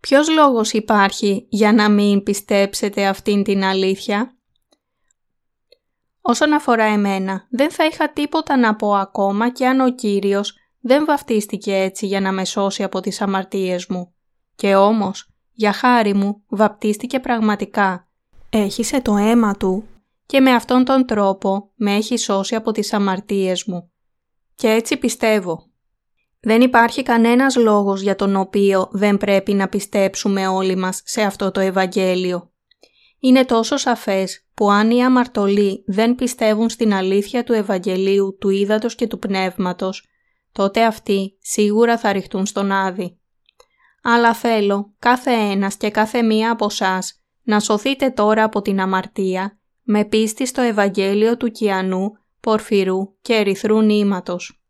[0.00, 4.38] Ποιος λόγος υπάρχει για να μην πιστέψετε αυτήν την αλήθεια;
[6.20, 10.54] Όσον αφορά εμένα, δεν θα είχα τίποτα να πω ακόμα και αν ο Κύριος
[10.88, 14.14] δεν βαφτίστηκε έτσι για να με σώσει από τις αμαρτίες μου.
[14.54, 18.08] Και όμως, για χάρη μου, βαπτίστηκε πραγματικά.
[18.50, 19.84] Έχισε το αίμα του
[20.26, 23.90] και με αυτόν τον τρόπο με έχει σώσει από τις αμαρτίες μου.
[24.54, 25.66] Και έτσι πιστεύω.
[26.40, 31.50] Δεν υπάρχει κανένας λόγος για τον οποίο δεν πρέπει να πιστέψουμε όλοι μας σε αυτό
[31.50, 32.52] το Ευαγγέλιο.
[33.20, 38.94] Είναι τόσο σαφές που αν οι αμαρτωλοί δεν πιστεύουν στην αλήθεια του Ευαγγελίου, του Ήδατος
[38.94, 40.08] και του Πνεύματος,
[40.52, 43.20] τότε αυτοί σίγουρα θα ρηχτούν στον Άδη.
[44.02, 46.98] Αλλά θέλω κάθε ένας και κάθε μία από εσά
[47.42, 53.80] να σωθείτε τώρα από την αμαρτία με πίστη στο Ευαγγέλιο του Κιανού, Πορφυρού και Ερυθρού
[53.82, 54.62] Νήματος.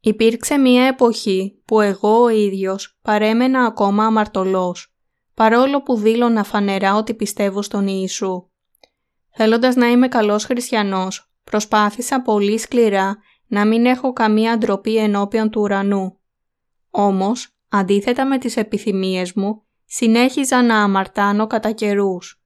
[0.00, 4.94] Υπήρξε μία εποχή που εγώ ο ίδιος παρέμενα ακόμα αμαρτωλός,
[5.34, 8.50] παρόλο που δήλωνα φανερά ότι πιστεύω στον Ιησού.
[9.30, 13.16] Θέλοντας να είμαι καλός χριστιανός, προσπάθησα πολύ σκληρά
[13.52, 16.18] να μην έχω καμία ντροπή ενώπιον του ουρανού.
[16.90, 22.42] Όμως, αντίθετα με τις επιθυμίες μου, συνέχιζα να αμαρτάνω κατά καιρούς.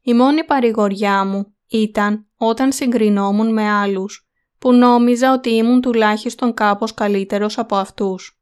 [0.00, 6.94] Η μόνη παρηγοριά μου ήταν όταν συγκρινόμουν με άλλους, που νόμιζα ότι ήμουν τουλάχιστον κάπως
[6.94, 8.40] καλύτερος από αυτούς.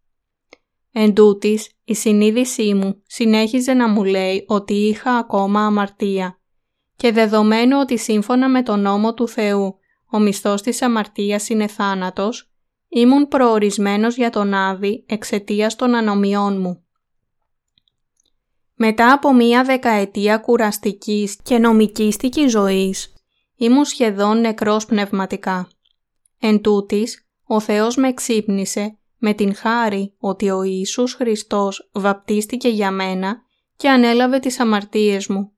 [0.92, 6.38] Εν τούτης, η συνείδησή μου συνέχιζε να μου λέει ότι είχα ακόμα αμαρτία
[6.96, 9.80] και δεδομένου ότι σύμφωνα με τον νόμο του Θεού
[10.12, 12.52] ο μισθός της αμαρτίας είναι θάνατος,
[12.88, 16.84] ήμουν προορισμένος για τον Άδη εξαιτίας των ανομιών μου.
[18.74, 23.12] Μετά από μία δεκαετία κουραστικής και νομικίστικης ζωής,
[23.56, 25.68] ήμουν σχεδόν νεκρός πνευματικά.
[26.38, 32.90] Εν τούτης, ο Θεός με ξύπνησε με την χάρη ότι ο Ιησούς Χριστός βαπτίστηκε για
[32.90, 33.42] μένα
[33.76, 35.52] και ανέλαβε τις αμαρτίες μου.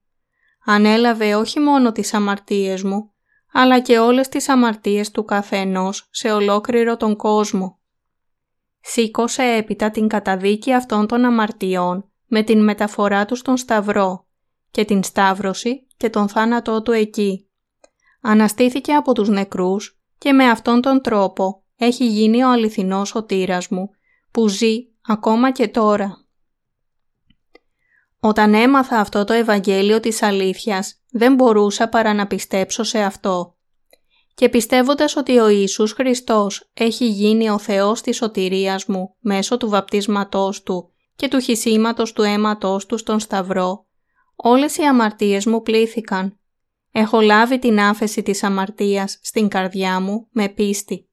[0.65, 3.13] Ανέλαβε όχι μόνο τις αμαρτίες μου,
[3.57, 7.79] αλλά και όλες τις αμαρτίες του καθενός σε ολόκληρο τον κόσμο.
[8.79, 14.27] Σήκωσε έπειτα την καταδίκη αυτών των αμαρτιών με την μεταφορά τους στον Σταυρό
[14.71, 17.49] και την Σταύρωση και τον θάνατό του εκεί.
[18.21, 23.89] Αναστήθηκε από τους νεκρούς και με αυτόν τον τρόπο έχει γίνει ο αληθινός σωτήρας μου
[24.31, 24.75] που ζει
[25.07, 26.25] ακόμα και τώρα.
[28.19, 33.55] Όταν έμαθα αυτό το Ευαγγέλιο της αλήθειας, δεν μπορούσα παρά να πιστέψω σε αυτό.
[34.33, 39.69] Και πιστεύοντας ότι ο Ιησούς Χριστός έχει γίνει ο Θεός της σωτηρίας μου μέσω του
[39.69, 43.85] βαπτίσματός Του και του χυσίματος του αίματός Του στον Σταυρό,
[44.35, 46.39] όλες οι αμαρτίες μου πλήθηκαν.
[46.91, 51.09] Έχω λάβει την άφεση της αμαρτίας στην καρδιά μου με πίστη.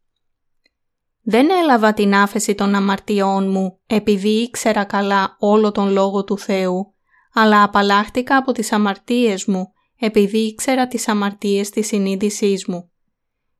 [1.22, 6.94] Δεν έλαβα την άφεση των αμαρτιών μου επειδή ήξερα καλά όλο τον Λόγο του Θεού,
[7.32, 9.72] αλλά απαλλάχτηκα από τις αμαρτίες μου
[10.04, 12.90] επειδή ήξερα τις αμαρτίες της συνείδησής μου.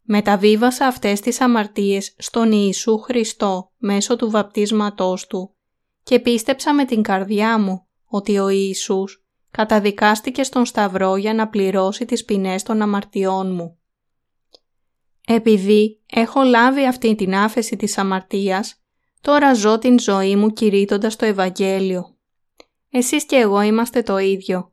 [0.02, 5.56] Μεταβίβασα αυτές τις αμαρτίες στον Ιησού Χριστό μέσω του βαπτίσματός Του
[6.02, 12.04] και πίστεψα με την καρδιά μου ότι ο Ιησούς καταδικάστηκε στον Σταυρό για να πληρώσει
[12.04, 13.78] τις ποινές των αμαρτιών μου.
[15.26, 18.82] Επειδή έχω λάβει αυτή την άφεση της αμαρτίας,
[19.20, 22.16] τώρα ζω την ζωή μου κηρύττοντας το Ευαγγέλιο.
[22.90, 24.71] Εσείς και εγώ είμαστε το ίδιο.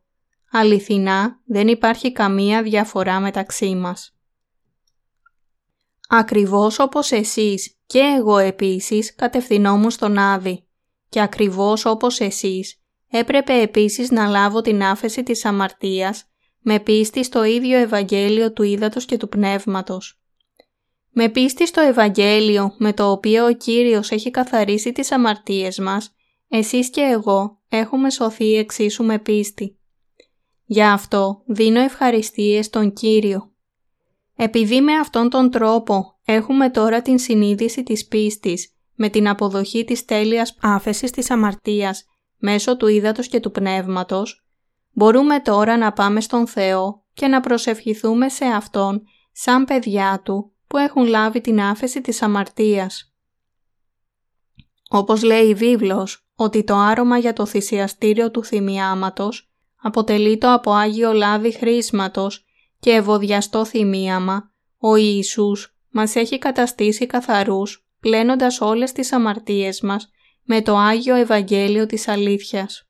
[0.50, 4.14] Αληθινά δεν υπάρχει καμία διαφορά μεταξύ μας.
[6.08, 10.66] Ακριβώς όπως εσείς και εγώ επίσης κατευθυνόμουν στον Άδη
[11.08, 16.24] και ακριβώς όπως εσείς έπρεπε επίσης να λάβω την άφεση της αμαρτίας
[16.60, 20.20] με πίστη στο ίδιο Ευαγγέλιο του Ήδατος και του Πνεύματος.
[21.10, 26.14] Με πίστη στο Ευαγγέλιο με το οποίο ο Κύριος έχει καθαρίσει τις αμαρτίες μας,
[26.48, 29.79] εσείς και εγώ έχουμε σωθεί εξίσου με πίστη.
[30.72, 33.52] Γι' αυτό δίνω ευχαριστίες στον Κύριο.
[34.36, 40.04] Επειδή με αυτόν τον τρόπο έχουμε τώρα την συνείδηση της πίστης με την αποδοχή της
[40.04, 42.04] τέλειας άφεσης της αμαρτίας
[42.36, 44.44] μέσω του ύδατος και του πνεύματος,
[44.90, 49.02] μπορούμε τώρα να πάμε στον Θεό και να προσευχηθούμε σε Αυτόν
[49.32, 53.14] σαν παιδιά Του που έχουν λάβει την άφεση της αμαρτίας.
[54.90, 59.49] Όπως λέει η βίβλος ότι το άρωμα για το θυσιαστήριο του θυμιάματος
[59.82, 62.44] αποτελεί το από Άγιο Λάδι χρήσματος
[62.78, 70.10] και ευωδιαστό θυμίαμα, ο Ιησούς μας έχει καταστήσει καθαρούς, πλένοντας όλες τις αμαρτίες μας
[70.42, 72.88] με το Άγιο Ευαγγέλιο της Αλήθειας.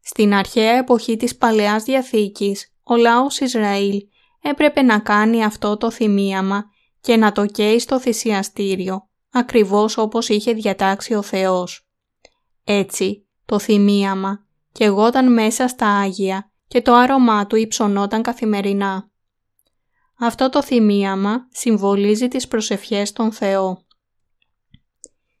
[0.00, 4.00] Στην αρχαία εποχή της Παλαιάς Διαθήκης, ο λαός Ισραήλ
[4.42, 6.64] έπρεπε να κάνει αυτό το θυμίαμα
[7.00, 11.88] και να το καίει στο θυσιαστήριο, ακριβώς όπως είχε διατάξει ο Θεός.
[12.64, 14.47] Έτσι, το θυμίαμα
[14.78, 19.10] και εγώταν μέσα στα Άγια και το άρωμά του υψωνόταν καθημερινά.
[20.18, 23.84] Αυτό το θυμίαμα συμβολίζει τις προσευχές των Θεό.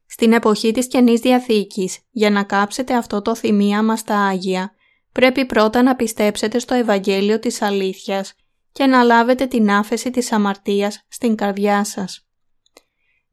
[0.06, 4.72] Στην εποχή της Καινής Διαθήκης, για να κάψετε αυτό το θυμίαμα στα Άγια,
[5.12, 8.34] πρέπει πρώτα να πιστέψετε στο Ευαγγέλιο της Αλήθειας
[8.72, 12.28] και να λάβετε την άφεση της αμαρτίας στην καρδιά σας.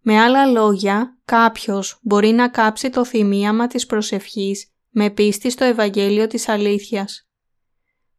[0.02, 6.28] Με άλλα λόγια, κάποιος μπορεί να κάψει το θυμίαμα της προσευχής με πίστη στο Ευαγγέλιο
[6.28, 7.28] της Αλήθειας.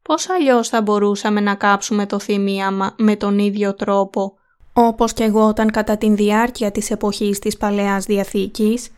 [0.02, 4.34] Πώς αλλιώς θα μπορούσαμε να κάψουμε το θυμίαμα με τον ίδιο τρόπο,
[4.72, 8.90] όπως και εγώ όταν κατά την διάρκεια της εποχής της Παλαιάς Διαθήκης,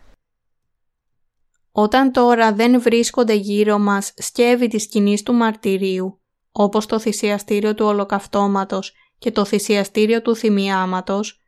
[1.73, 6.21] όταν τώρα δεν βρίσκονται γύρω μας σκεύη της σκηνής του μαρτυρίου,
[6.53, 11.41] όπως το θυσιαστήριο του ολοκαυτώματος και το θυσιαστήριο του θυμιάματος,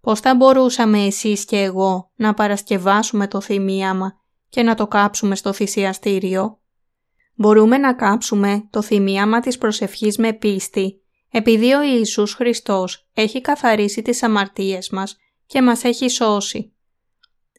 [0.00, 4.17] πώς θα μπορούσαμε εσείς και εγώ να παρασκευάσουμε το θυμίαμα
[4.48, 6.58] και να το κάψουμε στο θυσιαστήριο.
[7.34, 14.02] Μπορούμε να κάψουμε το θυμίαμα της προσευχής με πίστη, επειδή ο Ιησούς Χριστός έχει καθαρίσει
[14.02, 16.72] τις αμαρτίες μας και μας έχει σώσει.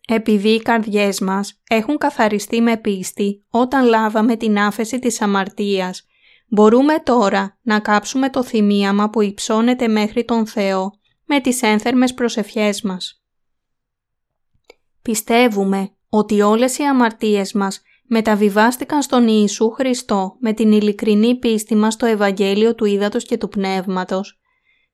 [0.08, 6.06] Επειδή οι καρδιές μας έχουν καθαριστεί με πίστη όταν λάβαμε την άφεση της αμαρτίας,
[6.48, 10.92] μπορούμε τώρα να κάψουμε το θυμίαμα που υψώνεται μέχρι τον Θεό
[11.26, 13.24] με τις ένθερμες προσευχές μας.
[15.02, 21.94] Πιστεύουμε ότι όλες οι αμαρτίες μας μεταβιβάστηκαν στον Ιησού Χριστό με την ειλικρινή πίστη μας
[21.94, 24.40] στο Ευαγγέλιο του Ήδατος και του Πνεύματος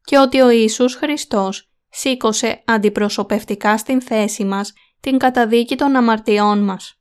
[0.02, 7.00] και ότι ο Ιησούς Χριστός σήκωσε αντιπροσωπευτικά στην θέση μας την καταδίκη των αμαρτιών μας.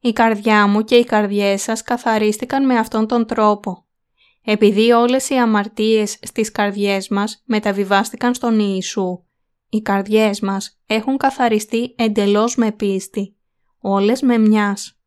[0.00, 3.86] Η καρδιά μου και οι καρδιές σας καθαρίστηκαν με αυτόν τον τρόπο.
[4.44, 9.24] Επειδή όλες οι αμαρτίες στις καρδιές μας μεταβιβάστηκαν στον Ιησού,
[9.74, 13.36] οι καρδιές μας έχουν καθαριστεί εντελώς με πίστη,
[13.78, 14.98] όλες με μιας.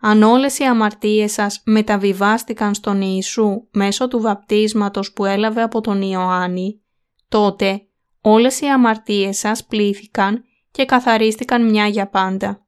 [0.00, 6.02] Αν όλες οι αμαρτίες σας μεταβιβάστηκαν στον Ιησού μέσω του βαπτίσματος που έλαβε από τον
[6.02, 6.80] Ιωάννη,
[7.28, 7.86] τότε
[8.20, 12.66] όλες οι αμαρτίες σας πλήθηκαν και καθαρίστηκαν μια για πάντα.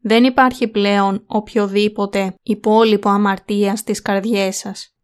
[0.00, 4.96] Δεν υπάρχει πλέον οποιοδήποτε υπόλοιπο αμαρτίας στις καρδιές σας.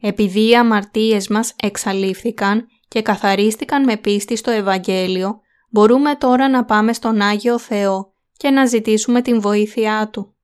[0.00, 6.92] Επειδή οι αμαρτίες μας εξαλείφθηκαν και καθαρίστηκαν με πίστη στο Ευαγγέλιο, μπορούμε τώρα να πάμε
[6.92, 10.34] στον Άγιο Θεό και να ζητήσουμε την βοήθειά Του.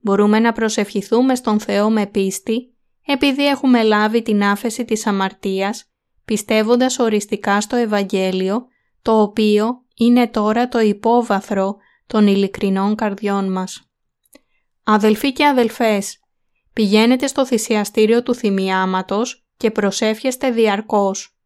[0.00, 2.74] Μπορούμε να προσευχηθούμε στον Θεό με πίστη,
[3.06, 5.84] επειδή έχουμε λάβει την άφεση της αμαρτίας,
[6.24, 8.66] πιστεύοντας οριστικά στο Ευαγγέλιο,
[9.02, 11.76] το οποίο είναι τώρα το υπόβαθρο
[12.06, 13.82] των ειλικρινών καρδιών μας.
[14.84, 16.18] Αδελφοί και αδελφές,
[16.72, 21.37] πηγαίνετε στο θυσιαστήριο του θυμιάματος και προσεύχεστε διαρκώς.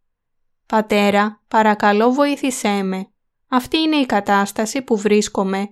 [0.72, 3.06] «Πατέρα, παρακαλώ βοήθησέ με.
[3.48, 5.68] Αυτή είναι η κατάσταση που βρίσκομαι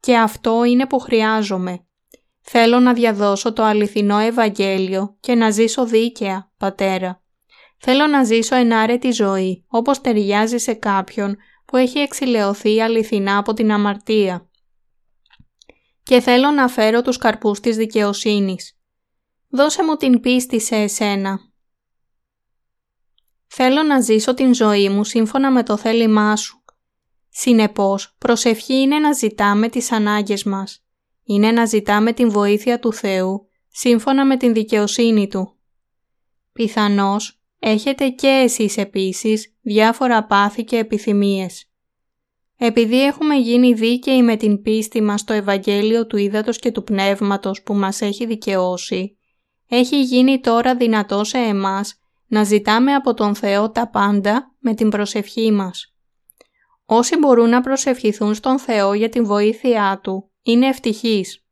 [0.00, 1.86] και αυτό είναι που χρειάζομαι.
[2.40, 7.22] Θέλω να διαδώσω το αληθινό Ευαγγέλιο και να ζήσω δίκαια, Πατέρα.
[7.78, 13.72] Θέλω να ζήσω ενάρετη ζωή, όπως ταιριάζει σε κάποιον που έχει εξηλαιωθεί αληθινά από την
[13.72, 14.50] αμαρτία.
[16.02, 18.78] Και θέλω να φέρω τους καρπούς της δικαιοσύνης.
[19.48, 21.47] Δώσε μου την πίστη σε εσένα.
[23.48, 26.62] Θέλω να ζήσω την ζωή μου σύμφωνα με το θέλημά σου.
[27.28, 30.84] Συνεπώς, προσευχή είναι να ζητάμε τις ανάγκες μας.
[31.24, 35.56] Είναι να ζητάμε την βοήθεια του Θεού σύμφωνα με την δικαιοσύνη Του.
[36.52, 41.70] Πιθανώς, έχετε και εσείς επίσης διάφορα πάθη και επιθυμίες.
[42.56, 47.62] Επειδή έχουμε γίνει δίκαιοι με την πίστη μας στο Ευαγγέλιο του Ήδατος και του Πνεύματος
[47.62, 49.18] που μας έχει δικαιώσει,
[49.68, 54.88] έχει γίνει τώρα δυνατό σε εμάς να ζητάμε από τον Θεό τα πάντα με την
[54.88, 55.94] προσευχή μας.
[56.84, 61.42] Όσοι μπορούν να προσευχηθούν στον Θεό για την βοήθειά Του, είναι ευτυχείς.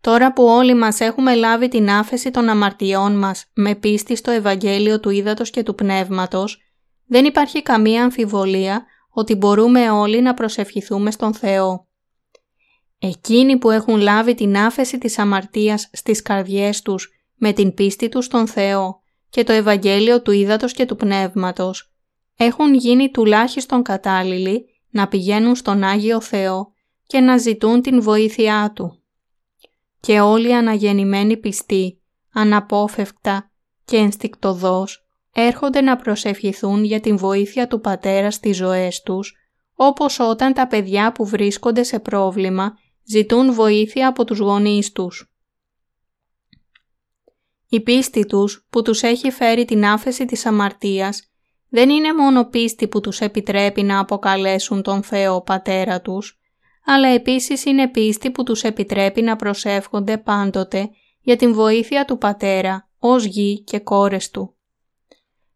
[0.00, 5.00] Τώρα που όλοι μας έχουμε λάβει την άφεση των αμαρτιών μας με πίστη στο Ευαγγέλιο
[5.00, 6.58] του Ήδατος και του Πνεύματος,
[7.06, 11.88] δεν υπάρχει καμία αμφιβολία ότι μπορούμε όλοι να προσευχηθούμε στον Θεό.
[12.98, 18.24] Εκείνοι που έχουν λάβει την άφεση της αμαρτίας στις καρδιές τους με την πίστη τους
[18.24, 18.99] στον Θεό
[19.30, 21.92] και το Ευαγγέλιο του Ήδατος και του Πνεύματος,
[22.36, 26.72] έχουν γίνει τουλάχιστον κατάλληλοι να πηγαίνουν στον Άγιο Θεό
[27.06, 29.02] και να ζητούν την βοήθειά Του.
[30.00, 32.02] Και όλοι οι αναγεννημένοι πιστοί,
[32.32, 33.50] αναπόφευκτα
[33.84, 39.34] και ενστικτοδός, έρχονται να προσευχηθούν για την βοήθεια του Πατέρα στις ζωές τους,
[39.74, 42.72] όπως όταν τα παιδιά που βρίσκονται σε πρόβλημα
[43.04, 45.29] ζητούν βοήθεια από τους γονείς τους.
[47.72, 51.30] Η πίστη τους που τους έχει φέρει την άφεση της αμαρτίας
[51.68, 56.40] δεν είναι μόνο πίστη που τους επιτρέπει να αποκαλέσουν τον Θεό Πατέρα τους,
[56.84, 60.90] αλλά επίσης είναι πίστη που τους επιτρέπει να προσεύχονται πάντοτε
[61.20, 64.54] για την βοήθεια του Πατέρα ως γη και κόρες Του.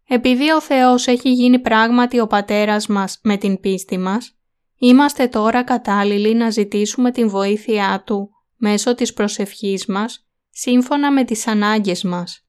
[0.08, 4.36] Επειδή ο Θεός έχει γίνει πράγματι ο Πατέρας μας με την πίστη μας,
[4.78, 11.46] είμαστε τώρα κατάλληλοι να ζητήσουμε την βοήθειά Του μέσω της προσευχής μας, σύμφωνα με τις
[11.46, 12.46] ανάγκες μας.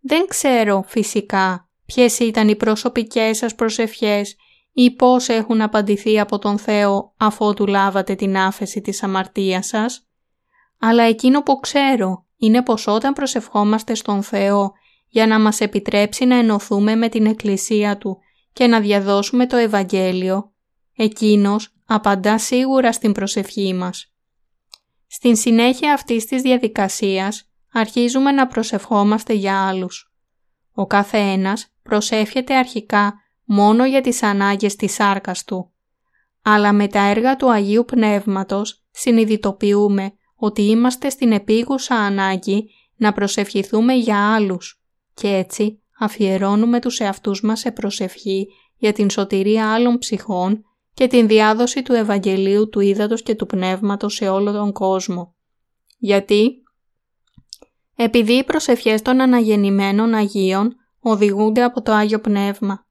[0.00, 4.36] Δεν ξέρω φυσικά ποιες ήταν οι προσωπικές σας προσευχές
[4.72, 10.08] ή πώς έχουν απαντηθεί από τον Θεό αφότου λάβατε την άφεση της αμαρτίας σας,
[10.78, 14.72] αλλά εκείνο που ξέρω είναι πως όταν προσευχόμαστε στον Θεό
[15.08, 18.18] για να μας επιτρέψει να ενωθούμε με την Εκκλησία Του
[18.52, 20.52] και να διαδώσουμε το Ευαγγέλιο,
[20.96, 24.14] Εκείνος απαντά σίγουρα στην προσευχή μας.
[25.12, 30.12] Στην συνέχεια αυτής της διαδικασίας αρχίζουμε να προσευχόμαστε για άλλους.
[30.72, 35.72] Ο κάθε ένας προσεύχεται αρχικά μόνο για τις ανάγκες της σάρκας του.
[36.42, 43.94] Αλλά με τα έργα του Αγίου Πνεύματος συνειδητοποιούμε ότι είμαστε στην επίγουσα ανάγκη να προσευχηθούμε
[43.94, 44.82] για άλλους
[45.14, 50.64] και έτσι αφιερώνουμε τους εαυτούς μας σε προσευχή για την σωτηρία άλλων ψυχών
[50.94, 55.34] και την διάδοση του Ευαγγελίου του Ήδατος και του Πνεύματος σε όλο τον κόσμο.
[55.98, 56.62] Γιατί;
[57.96, 62.86] Επειδή οι προσευχές των αναγεννημένων Αγίων οδηγούνται από το Άγιο Πνεύμα.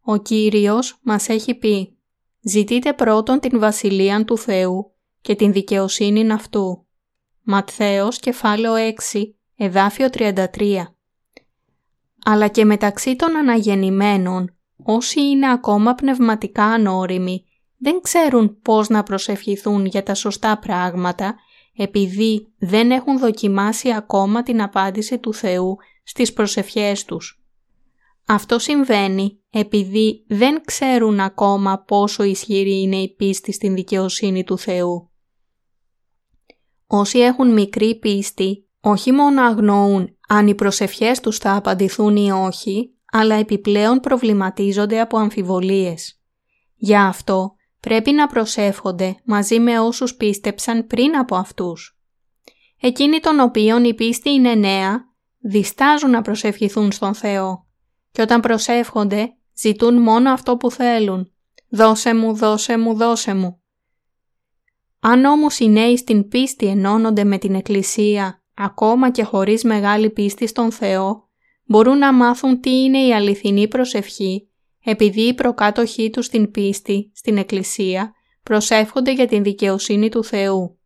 [0.00, 1.96] Ο Κύριος μας έχει πει
[2.40, 6.86] «Ζητείτε πρώτον την Βασιλεία του Θεού και την δικαιοσύνη αυτού».
[7.42, 9.22] Ματθαίος κεφάλαιο 6,
[9.56, 10.82] εδάφιο 33.
[12.24, 17.44] Αλλά και μεταξύ των αναγεννημένων όσοι είναι ακόμα πνευματικά ανώριμοι
[17.78, 21.34] δεν ξέρουν πώς να προσευχηθούν για τα σωστά πράγματα
[21.76, 27.44] επειδή δεν έχουν δοκιμάσει ακόμα την απάντηση του Θεού στις προσευχές τους.
[28.26, 35.10] Αυτό συμβαίνει επειδή δεν ξέρουν ακόμα πόσο ισχυρή είναι η πίστη στην δικαιοσύνη του Θεού.
[36.86, 42.95] Όσοι έχουν μικρή πίστη, όχι μόνο αγνοούν αν οι προσευχές τους θα απαντηθούν ή όχι,
[43.18, 46.20] αλλά επιπλέον προβληματίζονται από αμφιβολίες.
[46.74, 51.98] Γι' αυτό πρέπει να προσεύχονται μαζί με όσους πίστεψαν πριν από αυτούς.
[52.80, 55.04] Εκείνοι των οποίων η πίστη είναι νέα,
[55.38, 57.66] διστάζουν να προσευχηθούν στον Θεό
[58.10, 61.30] και όταν προσεύχονται ζητούν μόνο αυτό που θέλουν.
[61.68, 63.60] «Δώσε μου, δώσε μου, δώσε μου».
[65.00, 70.46] Αν όμως οι νέοι στην πίστη ενώνονται με την Εκκλησία, ακόμα και χωρίς μεγάλη πίστη
[70.46, 71.25] στον Θεό,
[71.66, 74.48] μπορούν να μάθουν τι είναι η αληθινή προσευχή,
[74.84, 78.12] επειδή οι προκάτοχοί τους στην πίστη, στην Εκκλησία,
[78.42, 80.78] προσεύχονται για την δικαιοσύνη του Θεού.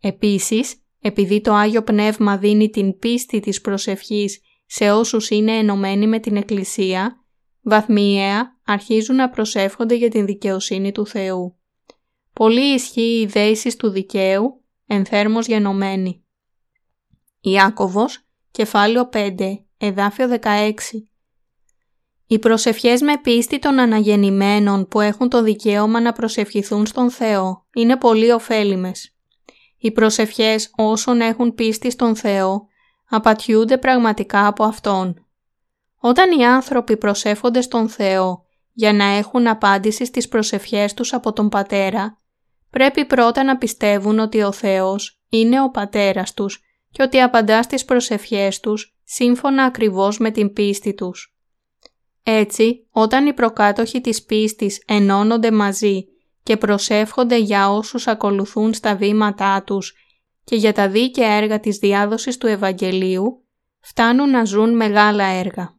[0.00, 6.18] Επίσης, επειδή το Άγιο Πνεύμα δίνει την πίστη της προσευχής σε όσους είναι ενωμένοι με
[6.18, 7.24] την Εκκλησία,
[7.62, 11.58] βαθμιαία αρχίζουν να προσεύχονται για την δικαιοσύνη του Θεού.
[12.32, 16.24] Πολύ ισχύει η δέησης του δικαίου, ενθέρμος γενομένη.
[17.40, 20.72] Ιάκωβος, κεφάλαιο 5, εδάφιο 16.
[22.26, 27.96] Οι προσευχές με πίστη των αναγεννημένων που έχουν το δικαίωμα να προσευχηθούν στον Θεό είναι
[27.96, 29.14] πολύ ωφέλιμες.
[29.78, 32.66] Οι προσευχές όσων έχουν πίστη στον Θεό
[33.08, 35.26] απατιούνται πραγματικά από Αυτόν.
[36.00, 41.48] Όταν οι άνθρωποι προσεύχονται στον Θεό για να έχουν απάντηση στις προσευχές τους από τον
[41.48, 42.18] Πατέρα,
[42.70, 46.60] πρέπει πρώτα να πιστεύουν ότι ο Θεός είναι ο Πατέρας τους
[46.90, 51.36] και ότι απαντά στις προσευχές τους σύμφωνα ακριβώς με την πίστη τους.
[52.22, 56.04] Έτσι, όταν οι προκάτοχοι της πίστης ενώνονται μαζί
[56.42, 59.94] και προσεύχονται για όσους ακολουθούν στα βήματά τους
[60.44, 63.44] και για τα δίκαια έργα της διάδοσης του Ευαγγελίου,
[63.80, 65.78] φτάνουν να ζουν μεγάλα έργα.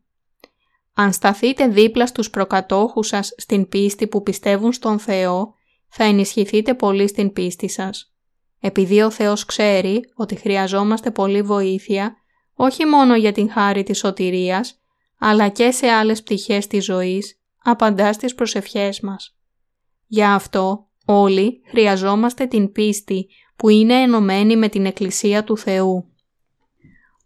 [0.94, 5.54] Αν σταθείτε δίπλα στους προκατόχους σας στην πίστη που πιστεύουν στον Θεό,
[5.88, 8.16] θα ενισχυθείτε πολύ στην πίστη σας.
[8.60, 12.16] Επειδή ο Θεός ξέρει ότι χρειαζόμαστε πολύ βοήθεια,
[12.56, 14.80] όχι μόνο για την χάρη της σωτηρίας,
[15.20, 19.36] αλλά και σε άλλες πτυχές της ζωής, απαντά στις προσευχές μας.
[20.08, 26.10] Γι' αυτό όλοι χρειαζόμαστε την πίστη που είναι ενωμένη με την Εκκλησία του Θεού.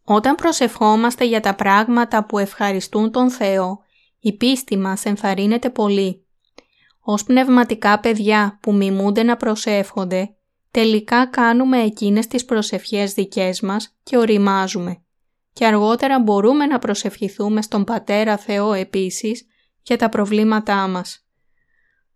[0.04, 3.80] Όταν προσευχόμαστε για τα πράγματα που ευχαριστούν τον Θεό,
[4.20, 6.26] η πίστη μας ενθαρρύνεται πολύ.
[7.00, 10.36] Ως πνευματικά παιδιά που μιμούνται να προσεύχονται,
[10.72, 15.04] τελικά κάνουμε εκείνες τις προσευχές δικές μας και οριμάζουμε.
[15.54, 19.46] Και αργότερα μπορούμε να προσευχηθούμε στον Πατέρα Θεό επίσης
[19.82, 21.28] για τα προβλήματά μας.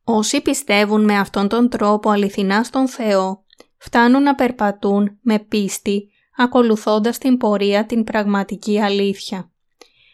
[0.04, 3.46] Όσοι πιστεύουν με αυτόν τον τρόπο αληθινά στον Θεό,
[3.78, 9.52] φτάνουν να περπατούν με πίστη ακολουθώντας την πορεία την πραγματική αλήθεια.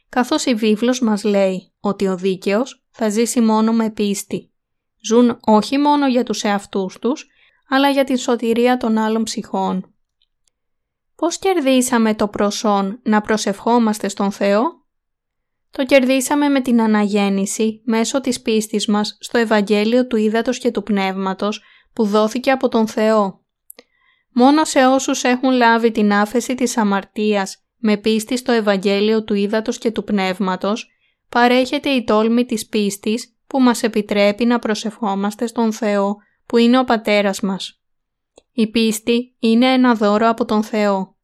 [0.09, 4.51] Καθώς η βίβλος μας λέει ότι ο δίκαιος θα ζήσει μόνο με πίστη.
[5.01, 7.27] Ζουν όχι μόνο για τους εαυτούς τους,
[7.69, 9.93] αλλά για την σωτηρία των άλλων ψυχών.
[11.19, 14.61] Πώς κερδίσαμε το προσόν να προσευχόμαστε στον Θεό;
[15.71, 20.83] Το κερδίσαμε με την αναγέννηση μέσω της πίστης μας στο Ευαγγέλιο του Ήδατος και του
[20.83, 21.61] Πνεύματος
[21.93, 23.43] που δόθηκε από τον Θεό.
[24.33, 29.77] Μόνο σε όσους έχουν λάβει την άφεση της αμαρτίας με πίστη στο Ευαγγέλιο του Ήδατος
[29.77, 30.89] και του Πνεύματος,
[31.29, 36.15] παρέχεται η τόλμη της πίστης που μας επιτρέπει να προσευχόμαστε στον Θεό
[36.45, 37.78] που είναι ο Πατέρας μας.
[38.51, 41.15] Η πίστη είναι ένα δώρο από τον Θεό.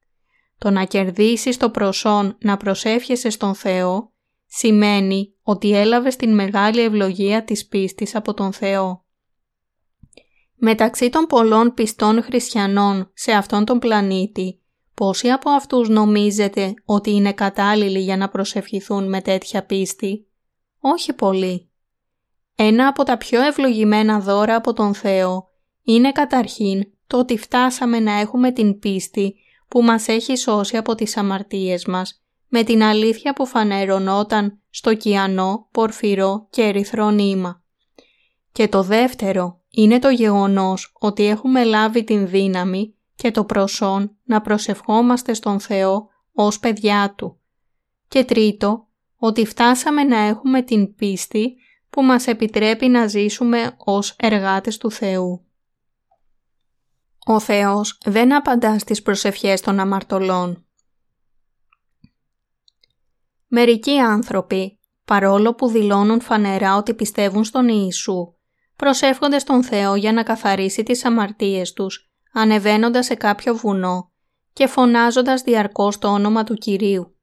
[0.58, 4.14] Το να κερδίσεις το προσόν να προσεύχεσαι στον Θεό
[4.46, 9.06] σημαίνει ότι έλαβες την μεγάλη ευλογία της πίστης από τον Θεό.
[10.56, 14.62] Μεταξύ των πολλών πιστών χριστιανών σε αυτόν τον πλανήτη,
[14.94, 20.28] πόσοι από αυτούς νομίζετε ότι είναι κατάλληλοι για να προσευχηθούν με τέτοια πίστη;
[20.80, 21.70] Όχι πολλοί.
[22.56, 25.48] Ένα από τα πιο ευλογημένα δώρα από τον Θεό
[25.84, 29.36] είναι καταρχήν το ότι φτάσαμε να έχουμε την πίστη
[29.68, 35.68] που μας έχει σώσει από τις αμαρτίες μας με την αλήθεια που φανερωνόταν στο κιανό,
[35.72, 37.64] πορφυρό και ερυθρό νήμα.
[38.52, 44.42] Και το δεύτερο είναι το γεγονός ότι έχουμε λάβει την δύναμη και το προσόν να
[44.42, 47.40] προσευχόμαστε στον Θεό ως παιδιά Του.
[48.08, 48.88] Και τρίτο,
[49.18, 51.56] ότι φτάσαμε να έχουμε την πίστη
[51.90, 55.46] που μας επιτρέπει να ζήσουμε ως εργάτες του Θεού.
[57.28, 60.66] Ο Θεός δεν απαντά στις προσευχές των αμαρτωλών.
[63.48, 68.34] Μερικοί άνθρωποι, παρόλο που δηλώνουν φανερά ότι πιστεύουν στον Ιησού,
[68.76, 74.12] προσεύχονται στον Θεό για να καθαρίσει τις αμαρτίες τους, ανεβαίνοντας σε κάποιο βουνό
[74.54, 77.16] και φωνάζοντας διαρκώς το όνομα του Κυρίου.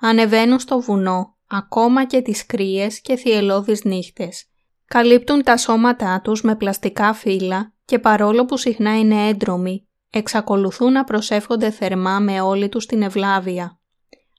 [0.00, 4.44] Ανεβαίνουν στο βουνό ακόμα και τις κρύες και θυελώδεις νύχτες.
[4.84, 11.04] Καλύπτουν τα σώματά τους με πλαστικά φύλλα και παρόλο που συχνά είναι έντρομοι, εξακολουθούν να
[11.04, 13.80] προσεύχονται θερμά με όλη τους την ευλάβεια.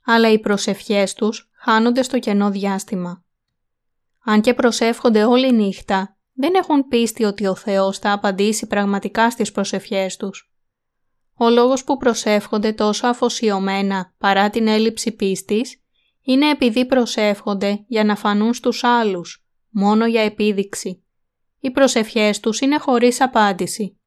[0.05, 3.23] Αλλά οι προσευχές τους χάνονται στο κενό διάστημα.
[4.23, 9.51] Αν και προσεύχονται όλη νύχτα, δεν έχουν πίστη ότι ο Θεός θα απαντήσει πραγματικά στις
[9.51, 10.51] προσευχές τους.
[11.33, 15.81] Ο λόγος που προσεύχονται τόσο αφοσιωμένα παρά την έλλειψη πίστης
[16.21, 21.06] είναι επειδή προσεύχονται για να φανούν στους άλλους, μόνο για επίδειξη.
[21.59, 23.99] Οι προσευχές τους είναι χωρίς απάντηση.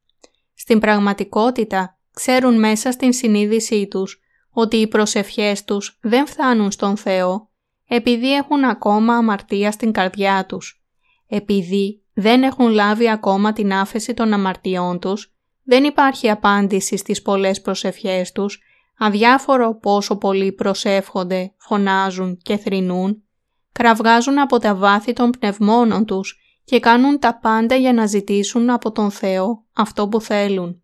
[0.53, 4.19] Στην πραγματικότητα ξέρουν μέσα στην συνείδησή τους
[4.51, 7.51] ότι οι προσευχές τους δεν φτάνουν στον Θεό
[7.93, 10.83] επειδή έχουν ακόμα αμαρτία στην καρδιά τους,
[11.27, 15.33] επειδή δεν έχουν λάβει ακόμα την άφεση των αμαρτιών τους,
[15.63, 18.59] δεν υπάρχει απάντηση στις πολλές προσευχές τους,
[18.97, 23.23] αδιάφορο πόσο πολλοί προσεύχονται, φωνάζουν και θρηνούν,
[23.71, 28.91] κραυγάζουν από τα βάθη των πνευμόνων τους και κάνουν τα πάντα για να ζητήσουν από
[28.91, 30.83] τον Θεό αυτό που θέλουν.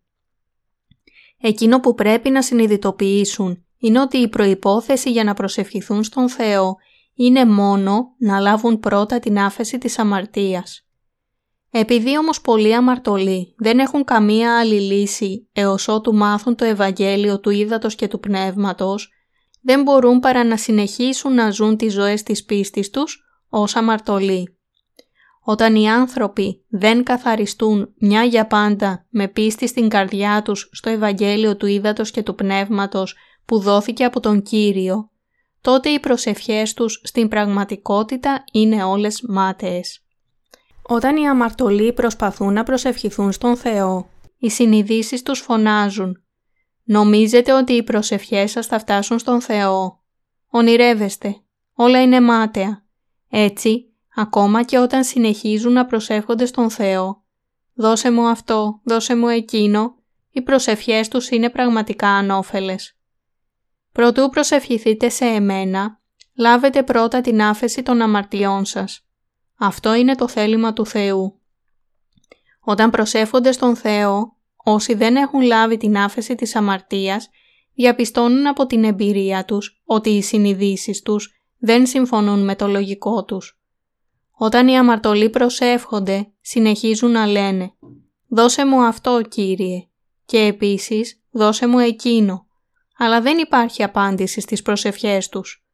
[1.40, 6.76] Εκείνο που πρέπει να συνειδητοποιήσουν είναι ότι η προϋπόθεση για να προσευχηθούν στον Θεό
[7.14, 10.82] είναι μόνο να λάβουν πρώτα την άφεση της αμαρτίας.
[11.70, 17.50] Επειδή όμως πολλοί αμαρτωλοί δεν έχουν καμία άλλη λύση έως ότου μάθουν το Ευαγγέλιο του
[17.50, 19.12] Ήδατος και του Πνεύματος,
[19.62, 24.57] δεν μπορούν παρά να συνεχίσουν να ζουν τις ζωές της πίστης τους ως αμαρτωλοί.
[25.50, 31.56] Όταν οι άνθρωποι δεν καθαριστούν μια για πάντα με πίστη στην καρδιά τους στο Ευαγγέλιο
[31.56, 35.10] του Ήδατος και του Πνεύματος που δόθηκε από τον Κύριο,
[35.60, 40.04] τότε οι προσευχές τους στην πραγματικότητα είναι όλες μάταιες.
[40.82, 46.22] Όταν οι αμαρτωλοί προσπαθούν να προσευχηθούν στον Θεό, οι συνειδήσεις τους φωνάζουν
[46.84, 50.02] «Νομίζετε ότι οι προσευχές σας θα φτάσουν στον Θεό.
[50.48, 51.36] Ονειρεύεστε.
[51.74, 52.84] Όλα είναι μάταια.
[53.30, 53.87] Έτσι,
[54.20, 57.22] ακόμα και όταν συνεχίζουν να προσεύχονται στον Θεό,
[57.74, 59.94] «Δώσε μου αυτό, δώσε μου εκείνο»,
[60.30, 62.98] οι προσευχές τους είναι πραγματικά ανώφελες.
[63.92, 66.00] Προτού προσευχηθείτε σε εμένα,
[66.36, 69.06] λάβετε πρώτα την άφεση των αμαρτιών σας.
[69.58, 71.40] Αυτό είναι το θέλημα του Θεού.
[72.60, 77.28] Όταν προσεύχονται στον Θεό, όσοι δεν έχουν λάβει την άφεση της αμαρτίας,
[77.74, 83.57] διαπιστώνουν από την εμπειρία τους ότι οι συνειδήσεις τους δεν συμφωνούν με το λογικό τους.
[84.38, 87.72] Όταν οι αμαρτωλοί προσεύχονται, συνεχίζουν να λένε
[88.28, 89.88] «Δώσε μου αυτό, Κύριε»
[90.24, 92.48] και επίσης «Δώσε μου εκείνο»
[93.00, 95.64] αλλά δεν υπάρχει απάντηση στις προσευχές τους.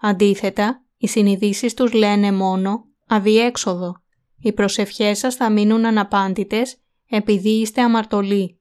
[0.00, 4.02] Αντίθετα, οι συνειδήσεις τους λένε μόνο «αδιέξοδο».
[4.38, 6.76] Οι προσευχές σας θα μείνουν αναπάντητες
[7.08, 8.60] επειδή είστε αμαρτωλοί.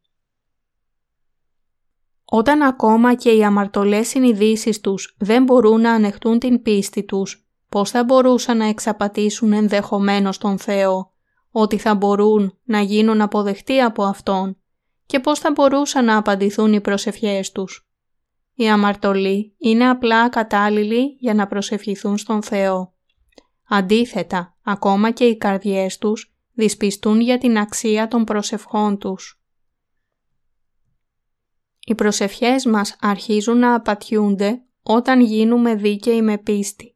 [2.25, 7.89] Όταν ακόμα και οι αμαρτωλές συνειδήσεις τους δεν μπορούν να ανεχτούν την πίστη τους, πώς
[7.89, 11.13] θα μπορούσαν να εξαπατήσουν ενδεχομένως τον Θεό,
[11.51, 14.57] ότι θα μπορούν να γίνουν αποδεχτοί από Αυτόν
[15.05, 17.89] και πώς θα μπορούσαν να απαντηθούν οι προσευχές τους.
[18.53, 22.93] Οι αμαρτωλοί είναι απλά κατάλληλοι για να προσευχηθούν στον Θεό.
[23.67, 29.39] Αντίθετα, ακόμα και οι καρδιές τους δυσπιστούν για την αξία των προσευχών τους.
[31.85, 36.94] Οι προσευχές μας αρχίζουν να απατιούνται όταν γίνουμε δίκαιοι με πίστη.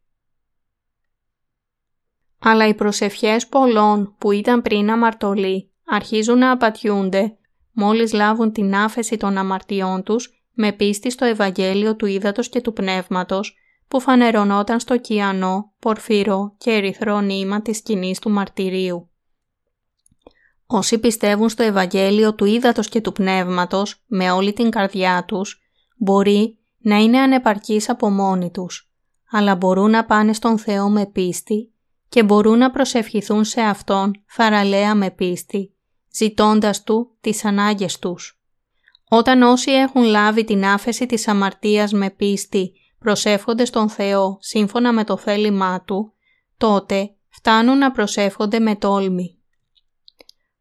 [2.39, 7.37] Αλλά οι προσευχές πολλών που ήταν πριν αμαρτωλοί αρχίζουν να απατιούνται
[7.71, 12.73] μόλις λάβουν την άφεση των αμαρτιών τους με πίστη στο Ευαγγέλιο του Ήδατος και του
[12.73, 19.09] Πνεύματος που φανερωνόταν στο κιανό, πορφυρό και ερυθρό νήμα της σκηνής του μαρτυρίου.
[20.65, 25.61] Όσοι πιστεύουν στο Ευαγγέλιο του Ήδατος και του Πνεύματος με όλη την καρδιά τους,
[25.97, 28.91] μπορεί να είναι ανεπαρκείς από μόνοι τους,
[29.31, 31.73] αλλά μπορούν να πάνε στον Θεό με πίστη
[32.09, 35.73] και μπορούν να προσευχηθούν σε Αυτόν θαραλέα με πίστη,
[36.13, 38.41] ζητώντας Του τις ανάγκες τους.
[39.09, 45.03] Όταν όσοι έχουν λάβει την άφεση της αμαρτίας με πίστη προσεύχονται στον Θεό σύμφωνα με
[45.03, 46.13] το θέλημά Του,
[46.57, 49.37] τότε φτάνουν να προσεύχονται με τόλμη.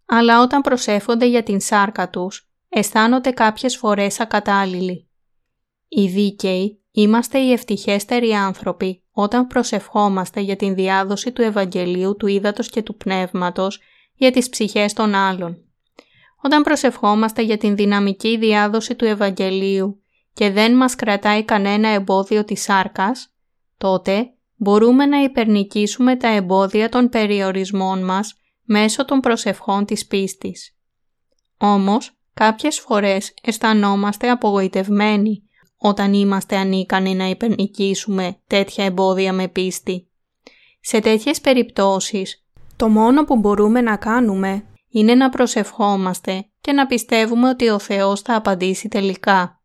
[0.07, 5.09] Αλλά όταν προσεύχονται για την σάρκα τους, αισθάνονται κάποιες φορές ακατάλληλοι.
[5.89, 12.69] Οι δίκαιοι είμαστε οι ευτυχέστεροι άνθρωποι όταν προσευχόμαστε για την διάδοση του Ευαγγελίου του Ήδατος
[12.69, 13.81] και του Πνεύματος
[14.15, 15.57] για τις ψυχές των άλλων.
[16.43, 20.03] Όταν προσευχόμαστε για την δυναμική διάδοση του Ευαγγελίου
[20.33, 23.35] και δεν μας κρατάει κανένα εμπόδιο της σάρκας,
[23.79, 30.77] τότε μπορούμε να υπερνικήσουμε τα εμπόδια των περιορισμών μας μέσω των προσευχών της πίστης.
[31.59, 35.48] Όμως, κάποιες φορές αισθανόμαστε απογοητευμένοι
[35.79, 40.09] όταν είμαστε ανίκανοι να υπερνικήσουμε τέτοια εμπόδια με πίστη.
[40.81, 42.45] Σε τέτοιες περιπτώσεις,
[42.77, 48.21] το μόνο που μπορούμε να κάνουμε είναι να προσευχόμαστε και να πιστεύουμε ότι ο Θεός
[48.21, 49.61] θα απαντήσει τελικά.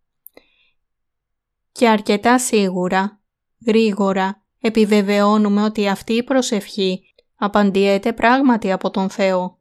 [1.72, 3.20] Και αρκετά σίγουρα,
[3.66, 7.02] γρήγορα, επιβεβαιώνουμε ότι αυτή η προσευχή
[7.36, 9.58] απαντιέται πράγματι από τον Θεό.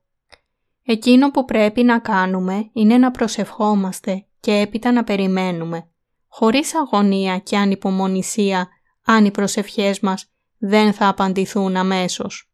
[0.84, 5.91] Εκείνο που πρέπει να κάνουμε είναι να προσευχόμαστε και έπειτα να περιμένουμε,
[6.34, 8.68] χωρίς αγωνία και ανυπομονησία
[9.04, 12.52] αν οι προσευχές μας δεν θα απαντηθούν αμέσως.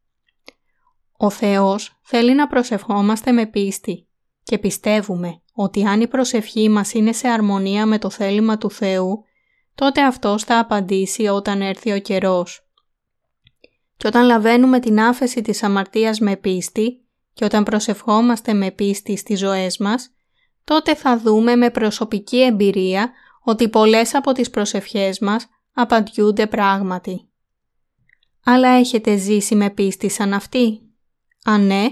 [1.16, 4.06] Ο Θεός θέλει να προσευχόμαστε με πίστη
[4.42, 9.24] και πιστεύουμε ότι αν η προσευχή μας είναι σε αρμονία με το θέλημα του Θεού,
[9.74, 12.68] τότε Αυτός θα απαντήσει όταν έρθει ο καιρός.
[13.96, 19.38] Και όταν λαβαίνουμε την άφεση της αμαρτίας με πίστη και όταν προσευχόμαστε με πίστη στις
[19.38, 20.10] ζωές μας,
[20.64, 23.12] τότε θα δούμε με προσωπική εμπειρία
[23.48, 27.28] ότι πολλές από τις προσευχές μας απαντιούνται πράγματι.
[28.44, 30.80] Αλλά έχετε ζήσει με πίστη σαν αυτή;
[31.44, 31.86] Αν ναι,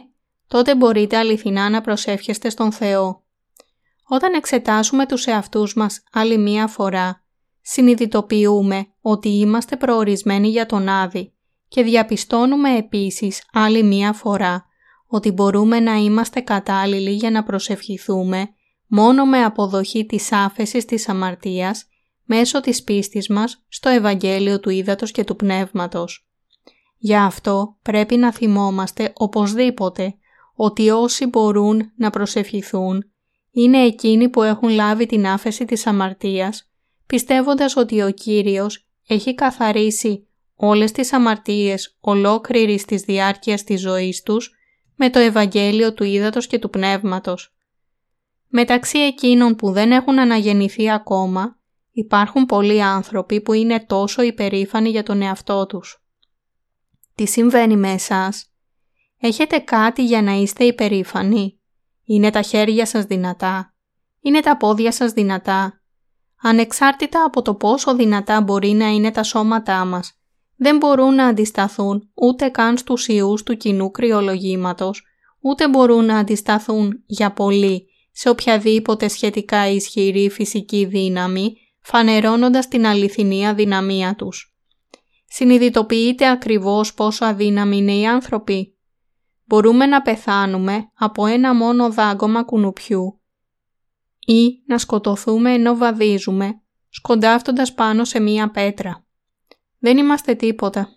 [0.46, 3.24] τότε μπορείτε αληθινά να προσεύχεστε στον Θεό.
[4.08, 7.24] Όταν εξετάσουμε τους εαυτούς μας άλλη μία φορά,
[7.60, 11.34] συνειδητοποιούμε ότι είμαστε προορισμένοι για τον Άδη
[11.68, 14.64] και διαπιστώνουμε επίσης άλλη μία φορά
[15.06, 18.48] ότι μπορούμε να είμαστε κατάλληλοι για να προσευχηθούμε
[18.86, 21.86] μόνο με αποδοχή της άφεσης της αμαρτίας
[22.24, 26.28] μέσω της πίστης μας στο Ευαγγέλιο του Ήδατος και του Πνεύματος.
[26.98, 30.14] Γι' αυτό πρέπει να θυμόμαστε οπωσδήποτε
[30.54, 33.10] ότι όσοι μπορούν να προσευχηθούν
[33.50, 36.70] είναι εκείνοι που έχουν λάβει την άφεση της αμαρτίας,
[37.06, 44.50] πιστεύοντας ότι ο Κύριος έχει καθαρίσει όλες τις αμαρτίες ολόκληρης της διάρκειας της ζωής τους
[44.94, 47.55] με το Ευαγγέλιο του Ήδατος και του Πνεύματος.
[48.48, 51.58] Μεταξύ εκείνων που δεν έχουν αναγεννηθεί ακόμα,
[51.92, 56.04] υπάρχουν πολλοί άνθρωποι που είναι τόσο υπερήφανοι για τον εαυτό τους.
[57.14, 58.50] Τι συμβαίνει με εσάς;
[59.20, 61.60] Έχετε κάτι για να είστε υπερήφανοι;
[62.04, 63.74] Είναι τα χέρια σας δυνατά;
[64.20, 65.80] Είναι τα πόδια σας δυνατά;
[66.42, 70.12] Ανεξάρτητα από το πόσο δυνατά μπορεί να είναι τα σώματά μας,
[70.56, 75.04] δεν μπορούν να αντισταθούν ούτε καν στους ιούς του κοινού κρυολογήματος,
[75.40, 77.86] ούτε μπορούν να αντισταθούν για πολύ
[78.18, 84.56] σε οποιαδήποτε σχετικά ισχυρή φυσική δύναμη, φανερώνοντας την αληθινή αδυναμία τους.
[85.28, 88.76] Συνειδητοποιείτε ακριβώς πόσο αδύναμοι είναι οι άνθρωποι.
[89.44, 93.20] Μπορούμε να πεθάνουμε από ένα μόνο δάγκωμα κουνουπιού
[94.26, 99.06] ή να σκοτωθούμε ενώ βαδίζουμε, σκοντάφτοντας πάνω σε μία πέτρα.
[99.78, 100.88] Δεν είμαστε τίποτα.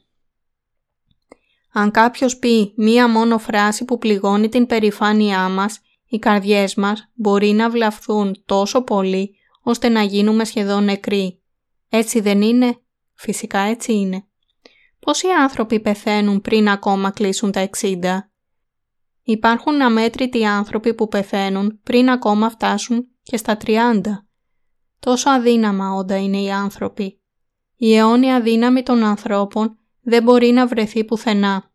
[1.72, 7.52] Αν κάποιος πει μία μόνο φράση που πληγώνει την περηφάνειά μας, οι καρδιές μας μπορεί
[7.52, 11.42] να βλαφθούν τόσο πολύ ώστε να γίνουμε σχεδόν νεκροί.
[11.90, 12.80] Έτσι δεν είναι;
[13.14, 14.24] Φυσικά έτσι είναι.
[15.00, 17.98] Πόσοι άνθρωποι πεθαίνουν πριν ακόμα κλείσουν τα 60?
[19.24, 24.02] Υπάρχουν αμέτρητοι άνθρωποι που πεθαίνουν πριν ακόμα φτάσουν και στα 30.
[25.00, 27.22] Τόσο αδύναμα όντα είναι οι άνθρωποι.
[27.76, 31.69] Η αιώνια δύναμη των ανθρώπων δεν μπορεί να βρεθεί πουθενά.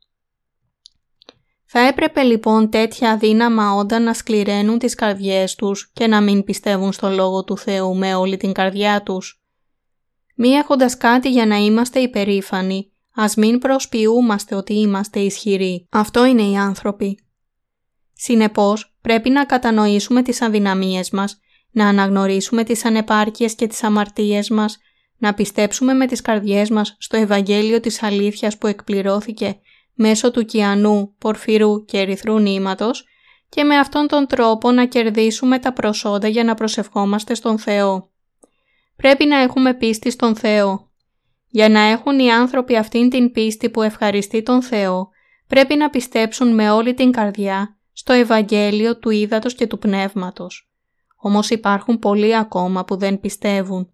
[1.77, 6.93] Θα έπρεπε λοιπόν τέτοια αδύναμα όντα να σκληραίνουν τις καρδιές τους και να μην πιστεύουν
[6.93, 9.43] στο Λόγο του Θεού με όλη την καρδιά τους.
[10.35, 15.87] Μη έχοντας κάτι για να είμαστε υπερήφανοι, ας μην προσποιούμαστε ότι είμαστε ισχυροί.
[15.91, 17.19] Αυτό είναι οι άνθρωποι.
[18.13, 21.39] Συνεπώς, πρέπει να κατανοήσουμε τις αδυναμίες μας,
[21.71, 24.79] να αναγνωρίσουμε τις ανεπάρκειες και τις αμαρτίες μας,
[25.19, 29.59] να πιστέψουμε με τις καρδιές μας στο Ευαγγέλιο της αλήθειας που εκπληρώθηκε
[29.95, 33.05] μέσω του κιανού, πορφυρού και ερυθρού νήματος
[33.49, 38.11] και με αυτόν τον τρόπο να κερδίσουμε τα προσόντα για να προσευχόμαστε στον Θεό.
[38.97, 40.89] Πρέπει να έχουμε πίστη στον Θεό.
[41.49, 45.09] Για να έχουν οι άνθρωποι αυτήν την πίστη που ευχαριστεί τον Θεό,
[45.47, 50.71] πρέπει να πιστέψουν με όλη την καρδιά στο Ευαγγέλιο του Ήδατος και του Πνεύματος.
[51.17, 53.93] Όμως υπάρχουν πολλοί ακόμα που δεν πιστεύουν.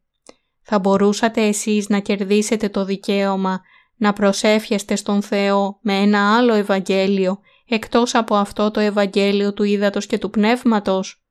[0.63, 3.61] Θα μπορούσατε εσείς να κερδίσετε το δικαίωμα
[4.01, 7.39] να προσεύχεστε στον Θεό με ένα άλλο Ευαγγέλιο
[7.69, 11.25] εκτός από αυτό το Ευαγγέλιο του Ήδατος και του Πνεύματος;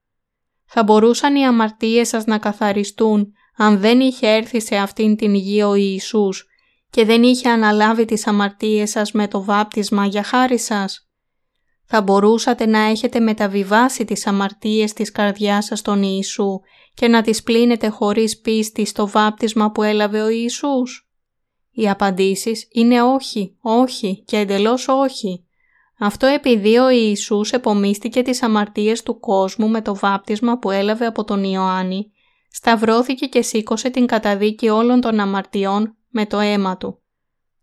[0.66, 5.62] Θα μπορούσαν οι αμαρτίες σας να καθαριστούν αν δεν είχε έρθει σε αυτήν την γη
[5.62, 6.46] ο Ιησούς
[6.90, 11.10] και δεν είχε αναλάβει τις αμαρτίες σας με το βάπτισμα για χάρη σας;
[11.86, 16.60] Θα μπορούσατε να έχετε μεταβιβάσει τις αμαρτίες της καρδιάς σας στον Ιησού
[16.94, 21.09] και να τις πλύνετε χωρίς πίστη στο βάπτισμα που έλαβε ο Ιησούς;
[21.80, 25.46] Οι απαντήσεις είναι όχι, όχι και εντελώς όχι.
[26.00, 31.24] Αυτό επειδή ο Ιησούς επομίστηκε τις αμαρτίες του κόσμου με το βάπτισμα που έλαβε από
[31.24, 32.12] τον Ιωάννη,
[32.52, 37.02] σταυρώθηκε και σήκωσε την καταδίκη όλων των αμαρτιών με το αίμα του.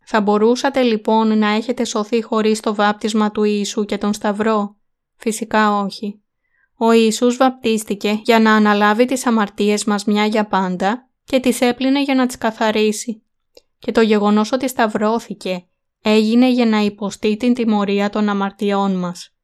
[0.05, 4.77] Θα μπορούσατε λοιπόν να έχετε σωθεί χωρίς το βάπτισμα του Ιησού και τον Σταυρό;
[5.17, 6.21] Φυσικά όχι.
[6.77, 12.03] Ο Ιησούς βαπτίστηκε για να αναλάβει τις αμαρτίες μας μια για πάντα και τις έπλυνε
[12.03, 13.21] για να τις καθαρίσει.
[13.79, 15.66] Και το γεγονός ότι σταυρώθηκε
[16.03, 19.37] έγινε για να υποστεί την τιμωρία των αμαρτιών μας.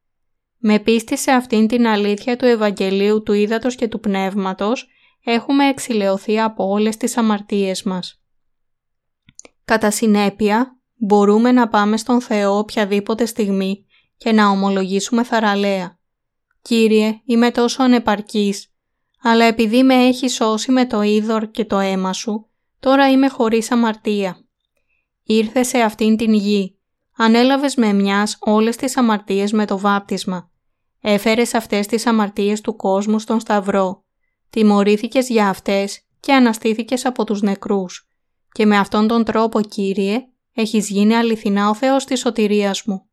[0.59, 4.87] Με πίστη σε αυτήν την αλήθεια του Ευαγγελίου του Ήδατος και του Πνεύματος
[5.25, 8.23] έχουμε εξηλαιωθεί από όλες τις αμαρτίες μας.
[9.65, 15.99] Κατά συνέπεια, μπορούμε να πάμε στον Θεό οποιαδήποτε στιγμή και να ομολογήσουμε θαραλέα.
[16.63, 18.75] «Κύριε, είμαι τόσο ανεπαρκής,
[19.23, 22.51] αλλά επειδή με έχει σώσει με το είδωρ και το αίμα σου,
[22.83, 24.45] τώρα είμαι χωρίς αμαρτία.
[25.23, 26.79] Ήρθε σε αυτήν την γη,
[27.17, 30.51] ανέλαβες με μιας όλες τις αμαρτίες με το βάπτισμα.
[31.01, 34.05] Έφερες αυτές τις αμαρτίες του κόσμου στον Σταυρό.
[34.51, 38.09] Τιμωρήθηκες για αυτές και αναστήθηκες από τους νεκρούς
[38.53, 40.21] και με αυτόν τον τρόπο, Κύριε,
[40.55, 43.07] έχεις γίνει αληθινά ο Θεός της σωτηρίας μου.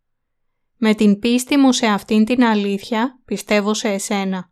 [0.78, 4.52] Με την πίστη μου σε αυτήν την αλήθεια πιστεύω σε εσένα.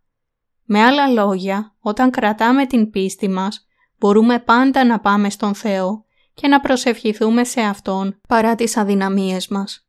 [0.64, 3.67] Με άλλα λόγια, όταν κρατάμε την πίστη μας,
[4.00, 9.88] μπορούμε πάντα να πάμε στον Θεό και να προσευχηθούμε σε Αυτόν παρά τις αδυναμίες μας.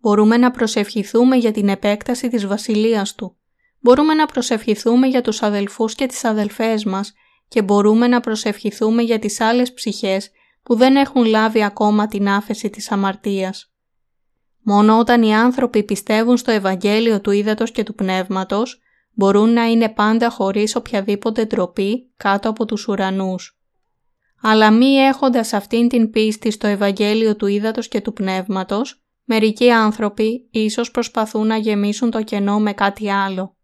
[0.00, 3.36] Μπορούμε να προσευχηθούμε για την επέκταση της Βασιλείας Του.
[3.80, 7.12] Μπορούμε να προσευχηθούμε για τους αδελφούς και τις αδελφές μας
[7.48, 10.30] και μπορούμε να προσευχηθούμε για τις άλλες ψυχές
[10.62, 13.72] που δεν έχουν λάβει ακόμα την άφεση της αμαρτίας.
[14.62, 18.80] Μόνο όταν οι άνθρωποι πιστεύουν στο Ευαγγέλιο του Ήδατος και του Πνεύματος,
[19.18, 23.58] μπορούν να είναι πάντα χωρίς οποιαδήποτε ντροπή κάτω από τους ουρανούς.
[24.42, 30.48] Αλλά μη έχοντας αυτήν την πίστη στο Ευαγγέλιο του Ήδατος και του Πνεύματος, μερικοί άνθρωποι
[30.50, 33.56] ίσως προσπαθούν να γεμίσουν το κενό με κάτι άλλο.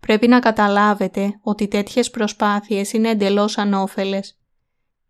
[0.00, 4.40] Πρέπει να καταλάβετε ότι τέτοιες προσπάθειες είναι εντελώς ανώφελες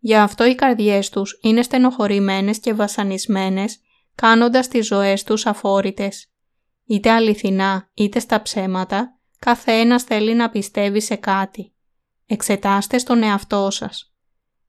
[0.03, 3.79] Γι' αυτό οι καρδιές τους είναι στενοχωρημένες και βασανισμένες,
[4.15, 6.31] κάνοντας τις ζωές τους αφόρητες.
[6.85, 11.73] Είτε αληθινά είτε στα ψέματα, καθένας θέλει να πιστεύει σε κάτι.
[12.25, 14.13] Εξετάστε στον εαυτό σας.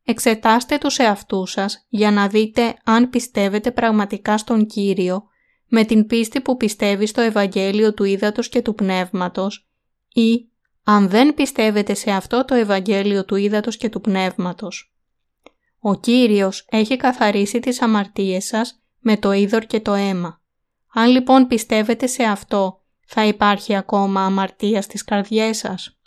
[0.04, 5.22] Εξετάστε τους εαυτούς σας για να δείτε αν πιστεύετε πραγματικά στον Κύριο
[5.66, 9.68] με την πίστη που πιστεύει στο Ευαγγέλιο του Ήδατος και του Πνεύματος
[10.12, 10.48] ή
[10.84, 14.94] αν δεν πιστεύετε σε αυτό το Ευαγγέλιο του Ήδατος και του Πνεύματος.
[15.78, 20.40] Ο Κύριος έχει καθαρίσει τις αμαρτίες σας με το είδωρ και το αίμα.
[20.92, 22.81] Αν λοιπόν πιστεύετε σε αυτό,
[23.14, 25.98] θα υπάρχει ακόμα αμαρτία στις καρδιές σας.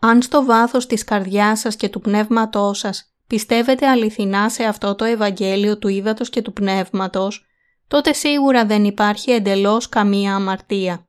[0.00, 5.04] Αν στο βάθος της καρδιάς σας και του πνεύματός σας πιστεύετε αληθινά σε αυτό το
[5.04, 7.46] Ευαγγέλιο του Ήδατος και του Πνεύματος,
[7.88, 11.08] τότε σίγουρα δεν υπάρχει εντελώς καμία αμαρτία.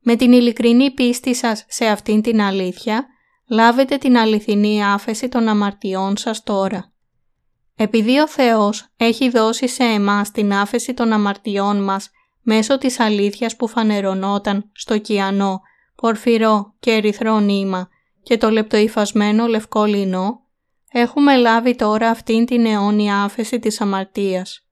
[0.00, 3.06] Με την ειλικρινή πίστη σας σε αυτήν την αλήθεια,
[3.48, 6.92] λάβετε την αληθινή άφεση των αμαρτιών σας τώρα.
[7.76, 12.10] Επειδή ο Θεός έχει δώσει σε εμάς την άφεση των αμαρτιών μας
[12.42, 15.60] μέσω της αλήθειας που φανερωνόταν στο κιανό,
[15.94, 17.88] πορφυρό και ερυθρό νήμα
[18.22, 20.40] και το λεπτοϊφασμένο λευκό λινό,
[20.92, 24.66] έχουμε λάβει τώρα αυτήν την αιώνια άφεση της αμαρτίας.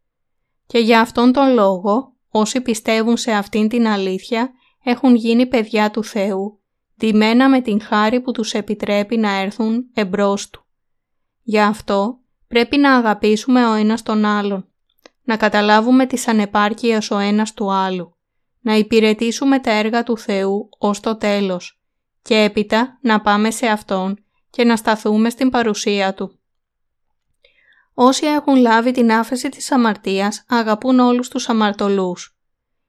[0.67, 4.53] Και για αυτόν τον λόγο, όσοι πιστεύουν σε αυτήν την αλήθεια,
[4.83, 6.61] έχουν γίνει παιδιά του Θεού,
[6.99, 10.67] ντυμένα με την χάρη που τους επιτρέπει να έρθουν εμπρός Του.
[11.43, 14.69] Γι' αυτό πρέπει να αγαπήσουμε ο ένας τον άλλον,
[15.29, 18.17] να καταλάβουμε τις ανεπάρκειες ο ένας του άλλου,
[18.61, 21.81] να υπηρετήσουμε τα έργα του Θεού ως το τέλος
[22.23, 26.39] και έπειτα να πάμε σε Αυτόν και να σταθούμε στην παρουσία Του.
[27.95, 32.39] Όσοι έχουν λάβει την άφεση της αμαρτίας αγαπούν όλους τους αμαρτωλούς.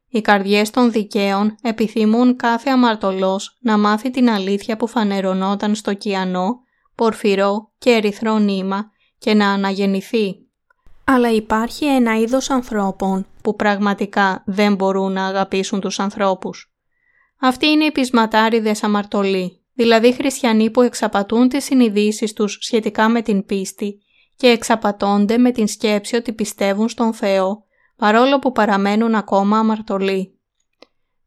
[0.10, 6.60] Οι καρδιές των δικαίων επιθυμούν κάθε αμαρτωλός να μάθει την αλήθεια που φανερωνόταν στο κιανό,
[6.96, 10.49] πορφυρό και ερυθρό νήμα και να αναγεννηθεί.
[11.12, 16.74] Αλλά υπάρχει ένα είδος ανθρώπων που πραγματικά δεν μπορούν να αγαπήσουν τους ανθρώπους.
[17.40, 23.46] Αυτοί είναι οι πεισματάριδες αμαρτωλοί, δηλαδή χριστιανοί που εξαπατούν τις συνειδήσεις τους σχετικά με την
[23.46, 24.02] πίστη
[24.36, 27.64] και εξαπατώνται με την σκέψη ότι πιστεύουν στον Θεό,
[27.96, 30.40] παρόλο που παραμένουν ακόμα αμαρτωλοί.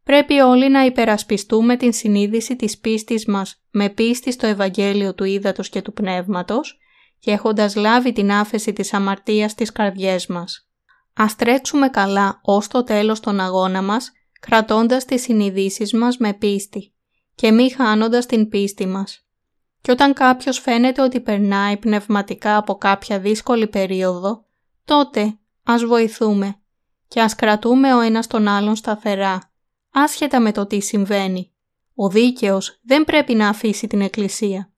[0.04, 5.68] Πρέπει όλοι να υπερασπιστούμε την συνείδηση της πίστης μας με πίστη στο Ευαγγέλιο του Ήδατος
[5.68, 6.76] και του Πνεύματος
[7.22, 10.68] και έχοντας λάβει την άφεση της αμαρτίας στις καρδιές μας.
[11.14, 16.94] Ας τρέξουμε καλά ως το τέλος τον αγώνα μας, κρατώντας τις συνειδήσεις μας με πίστη
[17.34, 19.26] και μη χάνοντας την πίστη μας.
[19.80, 24.44] Και όταν κάποιος φαίνεται ότι περνάει πνευματικά από κάποια δύσκολη περίοδο,
[24.84, 26.60] τότε ας βοηθούμε
[27.08, 29.52] και ας κρατούμε ο ένας τον άλλον σταθερά,
[29.92, 31.52] άσχετα με το τι συμβαίνει.
[31.94, 34.71] Ο δίκαιος δεν πρέπει να αφήσει την Εκκλησία.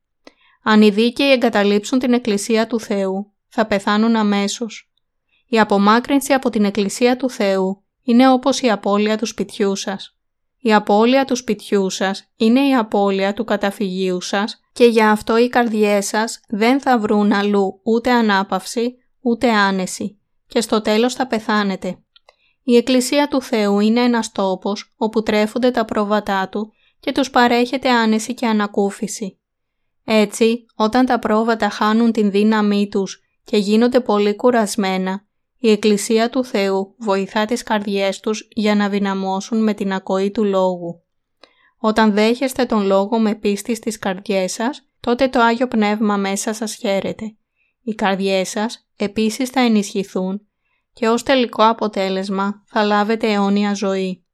[0.65, 4.93] Αν οι δίκαιοι εγκαταλείψουν την Εκκλησία του Θεού, θα πεθάνουν αμέσως.
[5.47, 10.19] Η απομάκρυνση από την Εκκλησία του Θεού είναι όπως η απώλεια του σπιτιού σας.
[10.59, 15.49] Η απώλεια του σπιτιού σας είναι η απώλεια του καταφυγίου σας και για αυτό οι
[15.49, 21.99] καρδιές σας δεν θα βρουν αλλού ούτε ανάπαυση ούτε άνεση και στο τέλος θα πεθάνετε.
[22.63, 27.91] Η Εκκλησία του Θεού είναι ένας τόπος όπου τρέφονται τα πρόβατά Του και τους παρέχεται
[27.91, 29.39] άνεση και ανακούφιση.
[30.05, 35.27] Έτσι, όταν τα πρόβατα χάνουν την δύναμή τους και γίνονται πολύ κουρασμένα,
[35.59, 40.45] η Εκκλησία του Θεού βοηθά τις καρδιές τους για να δυναμώσουν με την ακοή του
[40.45, 41.03] Λόγου.
[41.79, 46.75] Όταν δέχεστε τον Λόγο με πίστη στις καρδιές σας, τότε το Άγιο Πνεύμα μέσα σας
[46.75, 47.37] χαίρεται.
[47.83, 50.47] Οι καρδιές σας επίσης θα ενισχυθούν
[50.93, 54.25] και ως τελικό αποτέλεσμα θα λάβετε αιώνια ζωή.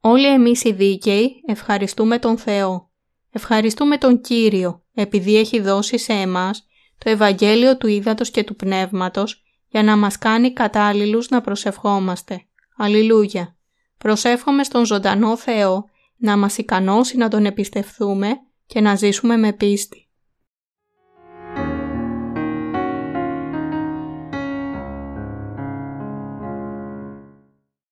[0.00, 2.87] Όλοι εμείς οι δίκαιοι ευχαριστούμε τον Θεό
[3.30, 6.66] Ευχαριστούμε τον Κύριο επειδή έχει δώσει σε εμάς
[6.98, 12.42] το Ευαγγέλιο του Ήδατος και του Πνεύματος για να μας κάνει κατάλληλους να προσευχόμαστε.
[12.76, 13.56] Αλληλούια!
[13.98, 15.84] Προσεύχομαι στον ζωντανό Θεό
[16.16, 18.28] να μας ικανώσει να Τον εμπιστευθούμε
[18.66, 20.07] και να ζήσουμε με πίστη.